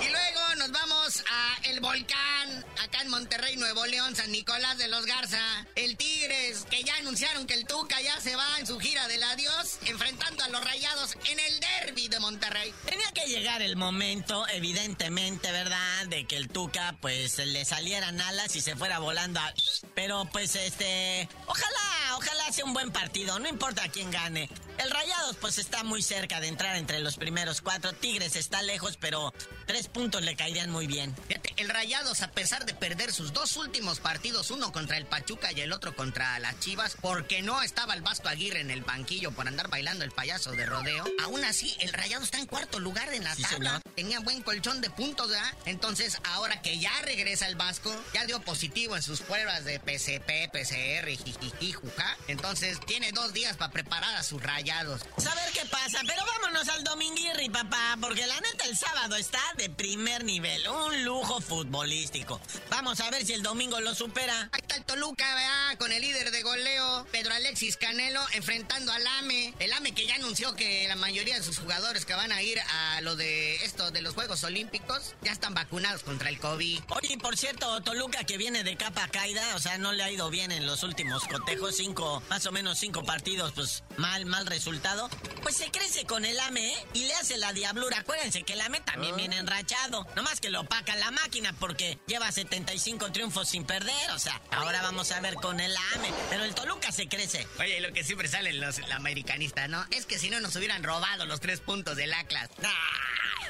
y 0.00 0.08
luego 0.08 0.40
nos 0.56 0.72
vamos 0.72 1.22
a 1.30 1.58
El 1.64 1.80
Volcán, 1.80 2.64
acá 2.82 3.02
en 3.02 3.08
Monterrey, 3.08 3.56
Nuevo 3.56 3.84
León, 3.86 4.16
San 4.16 4.32
Nicolás 4.32 4.78
de 4.78 4.88
los 4.88 5.04
Garza. 5.06 5.66
El 5.74 5.96
Tigres, 5.96 6.66
que 6.70 6.82
ya 6.82 6.98
anunciaron 7.14 7.46
que 7.46 7.54
el 7.54 7.64
Tuca 7.64 8.00
ya 8.00 8.20
se 8.20 8.34
va 8.34 8.58
en 8.58 8.66
su 8.66 8.76
gira 8.80 9.06
del 9.06 9.22
adiós, 9.22 9.78
enfrentando 9.86 10.42
a 10.42 10.48
los 10.48 10.64
Rayados 10.64 11.16
en 11.30 11.38
el 11.38 11.60
derby 11.60 12.08
de 12.08 12.18
Monterrey. 12.18 12.74
Tenía 12.86 13.06
que 13.14 13.26
llegar 13.28 13.62
el 13.62 13.76
momento, 13.76 14.44
evidentemente, 14.48 15.52
¿verdad? 15.52 16.06
De 16.08 16.26
que 16.26 16.36
el 16.36 16.48
Tuca, 16.48 16.96
pues, 17.00 17.38
le 17.38 17.64
salieran 17.64 18.20
alas 18.20 18.56
y 18.56 18.60
se 18.60 18.74
fuera 18.74 18.98
volando 18.98 19.38
a... 19.38 19.54
Pero, 19.94 20.28
pues, 20.32 20.56
este... 20.56 21.28
Ojalá, 21.46 22.16
ojalá 22.16 22.50
sea 22.50 22.64
un 22.64 22.74
buen 22.74 22.90
partido, 22.90 23.38
no 23.38 23.48
importa 23.48 23.88
quién 23.92 24.10
gane. 24.10 24.50
El 24.78 24.90
Rayados, 24.90 25.36
pues, 25.36 25.58
está 25.58 25.84
muy 25.84 26.02
cerca 26.02 26.40
de 26.40 26.48
entrar 26.48 26.74
entre 26.74 26.98
los 26.98 27.16
primeros 27.16 27.60
cuatro. 27.60 27.92
Tigres 27.92 28.34
está 28.34 28.60
lejos, 28.62 28.96
pero 28.96 29.32
tres 29.68 29.86
puntos 29.86 30.22
le 30.22 30.34
caerían 30.34 30.68
muy 30.68 30.88
bien. 30.88 31.14
El 31.56 31.68
Rayados, 31.68 32.22
a 32.22 32.32
pesar 32.32 32.66
de 32.66 32.74
perder 32.74 33.12
sus 33.12 33.32
dos 33.32 33.56
últimos 33.56 34.00
partidos, 34.00 34.50
uno 34.50 34.72
contra 34.72 34.96
el 34.96 35.06
Pachuca 35.06 35.52
y 35.52 35.60
el 35.60 35.72
otro 35.72 35.94
contra 35.94 36.36
las 36.40 36.58
Chivas, 36.58 36.96
porque 37.00 37.42
no 37.42 37.62
estaba 37.62 37.94
el 37.94 38.02
Vasco 38.02 38.28
Aguirre 38.28 38.60
en 38.60 38.72
el 38.72 38.82
banquillo 38.82 39.30
por 39.30 39.46
andar 39.46 39.68
bailando 39.68 40.04
el 40.04 40.10
payaso 40.10 40.50
de 40.50 40.66
rodeo, 40.66 41.04
aún 41.22 41.44
así, 41.44 41.76
el 41.78 41.92
Rayado 41.92 42.24
está 42.24 42.38
en 42.38 42.46
cuarto 42.46 42.80
lugar 42.80 43.12
en 43.14 43.22
la 43.22 43.34
Sí, 43.36 43.42
tabla. 43.42 43.80
Tenía 43.94 44.18
buen 44.18 44.42
colchón 44.42 44.80
de 44.80 44.90
puntos, 44.90 45.28
¿verdad? 45.28 45.54
Entonces, 45.64 46.18
ahora 46.24 46.60
que 46.60 46.78
ya 46.80 46.90
regresa 47.02 47.46
el 47.46 47.54
Vasco, 47.54 47.94
ya 48.12 48.24
dio 48.26 48.40
positivo 48.40 48.96
en 48.96 49.02
sus 49.02 49.20
pruebas 49.20 49.64
de 49.64 49.78
PCP, 49.78 50.50
PCR, 50.50 51.06
jijiji, 51.08 51.72
juja. 51.72 52.16
Entonces, 52.26 52.80
tiene 52.86 53.12
dos 53.12 53.32
días 53.32 53.56
para 53.56 53.70
preparar 53.70 54.16
a 54.16 54.24
sus 54.24 54.42
Rayados. 54.42 55.02
Saber 55.18 55.52
qué 55.52 55.64
pasa, 55.66 56.00
pero 56.04 56.22
vámonos 56.26 56.68
al 56.68 56.82
Dominguirri, 56.82 57.48
papá, 57.48 57.96
porque 58.00 58.26
la 58.26 58.40
neta 58.40 58.64
el 58.64 58.76
sábado 58.76 59.14
está 59.14 59.40
de 59.56 59.70
primer 59.70 60.24
nivel, 60.24 60.66
un 60.68 61.04
lujo 61.04 61.40
futbolístico. 61.44 62.40
Vamos 62.70 63.00
a 63.00 63.10
ver 63.10 63.24
si 63.24 63.32
el 63.32 63.42
domingo 63.42 63.80
lo 63.80 63.94
supera. 63.94 64.48
Ahí 64.52 64.60
está 64.60 64.76
el 64.76 64.84
Toluca, 64.84 65.24
¿verdad? 65.34 65.78
Con 65.78 65.92
el 65.92 66.02
líder 66.02 66.30
de 66.30 66.42
goleo, 66.42 67.06
Pedro 67.12 67.34
Alexis 67.34 67.76
Canelo, 67.76 68.20
enfrentando 68.32 68.92
al 68.92 69.06
AME. 69.06 69.54
El 69.58 69.72
AME 69.72 69.92
que 69.92 70.06
ya 70.06 70.16
anunció 70.16 70.54
que 70.54 70.88
la 70.88 70.96
mayoría 70.96 71.36
de 71.36 71.42
sus 71.42 71.58
jugadores 71.58 72.04
que 72.04 72.14
van 72.14 72.32
a 72.32 72.42
ir 72.42 72.58
a 72.60 73.00
lo 73.02 73.16
de 73.16 73.56
esto, 73.64 73.90
de 73.90 74.02
los 74.02 74.14
Juegos 74.14 74.42
Olímpicos, 74.44 75.14
ya 75.22 75.32
están 75.32 75.54
vacunados 75.54 76.02
contra 76.02 76.28
el 76.28 76.38
COVID. 76.38 76.80
Oye, 76.88 77.18
por 77.18 77.36
cierto, 77.36 77.80
Toluca 77.82 78.24
que 78.24 78.36
viene 78.38 78.64
de 78.64 78.76
capa 78.76 79.08
caída, 79.08 79.42
o 79.54 79.58
sea, 79.58 79.78
no 79.78 79.92
le 79.92 80.02
ha 80.02 80.10
ido 80.10 80.30
bien 80.30 80.52
en 80.52 80.66
los 80.66 80.82
últimos 80.82 81.24
cotejos, 81.24 81.76
cinco, 81.76 82.22
más 82.30 82.46
o 82.46 82.52
menos 82.52 82.78
cinco 82.78 83.04
partidos, 83.04 83.52
pues 83.52 83.84
mal, 83.96 84.26
mal 84.26 84.46
resultado. 84.46 85.10
Pues 85.42 85.56
se 85.56 85.70
crece 85.70 86.04
con 86.04 86.24
el 86.24 86.38
AME 86.40 86.72
¿eh? 86.72 86.86
y 86.94 87.04
le 87.04 87.14
hace 87.14 87.36
la 87.36 87.52
diablura. 87.52 87.98
Acuérdense 87.98 88.42
que 88.42 88.54
el 88.54 88.60
AME 88.60 88.80
también 88.80 89.16
viene 89.16 89.36
enrachado. 89.36 90.06
Nomás 90.16 90.40
que 90.40 90.50
lo 90.50 90.62
opaca 90.62 90.96
la 90.96 91.10
máquina 91.10 91.33
porque 91.58 91.98
lleva 92.06 92.30
75 92.30 93.10
triunfos 93.10 93.48
sin 93.48 93.64
perder, 93.64 94.10
o 94.12 94.18
sea, 94.18 94.40
ahora 94.52 94.82
vamos 94.82 95.10
a 95.10 95.20
ver 95.20 95.34
con 95.34 95.58
el 95.58 95.74
AME. 95.94 96.12
Pero 96.30 96.44
el 96.44 96.54
Toluca 96.54 96.92
se 96.92 97.08
crece. 97.08 97.46
Oye, 97.58 97.80
lo 97.80 97.92
que 97.92 98.04
siempre 98.04 98.28
salen 98.28 98.60
los 98.60 98.78
americanistas, 98.92 99.68
¿no? 99.68 99.84
Es 99.90 100.06
que 100.06 100.18
si 100.18 100.30
no 100.30 100.38
nos 100.38 100.54
hubieran 100.54 100.84
robado 100.84 101.26
los 101.26 101.40
tres 101.40 101.60
puntos 101.60 101.96
del 101.96 102.12
Atlas. 102.12 102.50
¡Ah! 102.62 103.43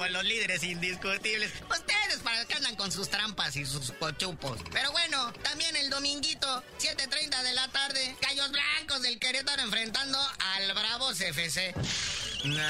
Pues 0.00 0.12
los 0.12 0.24
líderes 0.24 0.62
indiscutibles. 0.62 1.52
Ustedes 1.70 2.20
para 2.24 2.44
que 2.46 2.54
andan 2.54 2.74
con 2.74 2.90
sus 2.90 3.08
trampas 3.10 3.54
y 3.56 3.66
sus 3.66 3.92
cochupos. 3.92 4.58
Pero 4.72 4.90
bueno, 4.92 5.32
también 5.42 5.76
el 5.76 5.90
dominguito, 5.90 6.64
7.30 6.78 7.42
de 7.42 7.52
la 7.52 7.68
tarde, 7.68 8.16
Gallos 8.22 8.50
Blancos 8.50 9.02
del 9.02 9.18
Querétaro 9.18 9.62
enfrentando 9.62 10.18
al 10.18 10.72
Bravos 10.72 11.20
FC. 11.20 11.74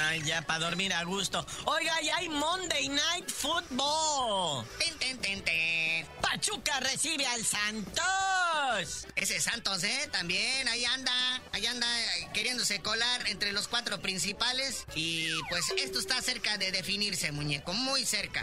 Ay, 0.08 0.22
ya 0.24 0.42
para 0.42 0.58
dormir 0.58 0.92
a 0.92 1.04
gusto. 1.04 1.46
Oiga, 1.66 2.00
ya 2.02 2.16
hay 2.16 2.28
Monday 2.28 2.88
Night 2.88 3.30
Football. 3.30 4.66
Ten, 4.78 4.98
ten, 4.98 5.42
ten. 5.42 6.06
Pachuca 6.20 6.80
recibe 6.80 7.26
al 7.26 7.44
Santos. 7.44 8.39
Ese 9.16 9.40
Santos, 9.40 9.82
¿eh? 9.82 10.08
También, 10.12 10.68
ahí 10.68 10.84
anda, 10.84 11.42
ahí 11.52 11.66
anda 11.66 11.86
eh, 12.00 12.28
queriéndose 12.32 12.80
colar 12.80 13.28
entre 13.28 13.52
los 13.52 13.66
cuatro 13.66 14.00
principales. 14.00 14.84
Y 14.94 15.32
pues 15.48 15.64
esto 15.76 15.98
está 15.98 16.22
cerca 16.22 16.56
de 16.56 16.70
definirse, 16.70 17.32
muñeco, 17.32 17.72
muy 17.72 18.06
cerca. 18.06 18.40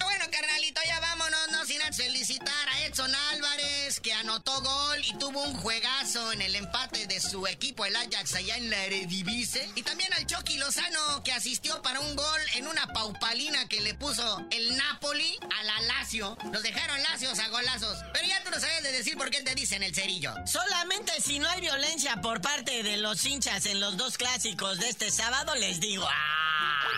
Bueno, 0.00 0.24
carnalito, 0.30 0.80
ya 0.86 1.00
vámonos, 1.00 1.48
no 1.50 1.66
sin 1.66 1.82
felicitar 1.92 2.68
a 2.70 2.86
Edson 2.86 3.14
Álvarez, 3.32 4.00
que 4.00 4.14
anotó 4.14 4.62
gol 4.62 5.04
y 5.04 5.18
tuvo 5.18 5.42
un 5.42 5.54
juegazo 5.54 6.32
en 6.32 6.40
el 6.40 6.54
empate 6.54 7.06
de 7.06 7.20
su 7.20 7.46
equipo, 7.46 7.84
el 7.84 7.94
Ajax, 7.94 8.34
allá 8.34 8.56
en 8.56 8.70
la 8.70 8.84
Eredivisie. 8.86 9.68
Y 9.74 9.82
también 9.82 10.12
al 10.14 10.26
Chucky 10.26 10.56
Lozano, 10.56 11.22
que 11.22 11.32
asistió 11.32 11.82
para 11.82 12.00
un 12.00 12.16
gol 12.16 12.40
en 12.54 12.66
una 12.66 12.86
paupalina 12.86 13.68
que 13.68 13.80
le 13.82 13.94
puso 13.94 14.46
el 14.50 14.76
Napoli 14.76 15.38
a 15.58 15.62
la 15.64 15.80
Lazio. 15.82 16.38
Los 16.52 16.62
dejaron 16.62 17.02
lacios 17.02 17.38
a 17.38 17.48
golazos. 17.48 17.98
Pero 18.14 18.26
ya 18.26 18.42
tú 18.42 18.50
no 18.50 18.58
sabes 18.58 18.82
de 18.82 18.92
decir 18.92 19.18
por 19.18 19.30
qué 19.30 19.41
te 19.42 19.54
dicen 19.54 19.82
el 19.82 19.94
cerillo. 19.94 20.34
Solamente 20.46 21.12
si 21.20 21.38
no 21.38 21.48
hay 21.48 21.60
violencia 21.60 22.20
por 22.20 22.40
parte 22.40 22.82
de 22.82 22.96
los 22.96 23.24
hinchas 23.24 23.66
en 23.66 23.80
los 23.80 23.96
dos 23.96 24.16
clásicos 24.16 24.78
de 24.78 24.88
este 24.88 25.10
sábado, 25.10 25.54
les 25.56 25.80
digo. 25.80 26.06
¡ah! 26.08 26.88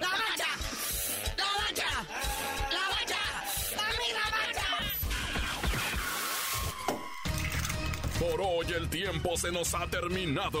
¡La 0.00 0.08
mancha! 0.08 0.48
¡La 1.36 1.46
mancha! 1.58 1.90
¡La 2.70 2.88
mancha! 2.90 3.22
¡La 3.76 3.88
misma 3.98 4.24
mancha! 4.30 4.68
Por 8.18 8.40
hoy 8.40 8.72
el 8.72 8.88
tiempo 8.88 9.36
se 9.36 9.52
nos 9.52 9.74
ha 9.74 9.86
terminado. 9.88 10.60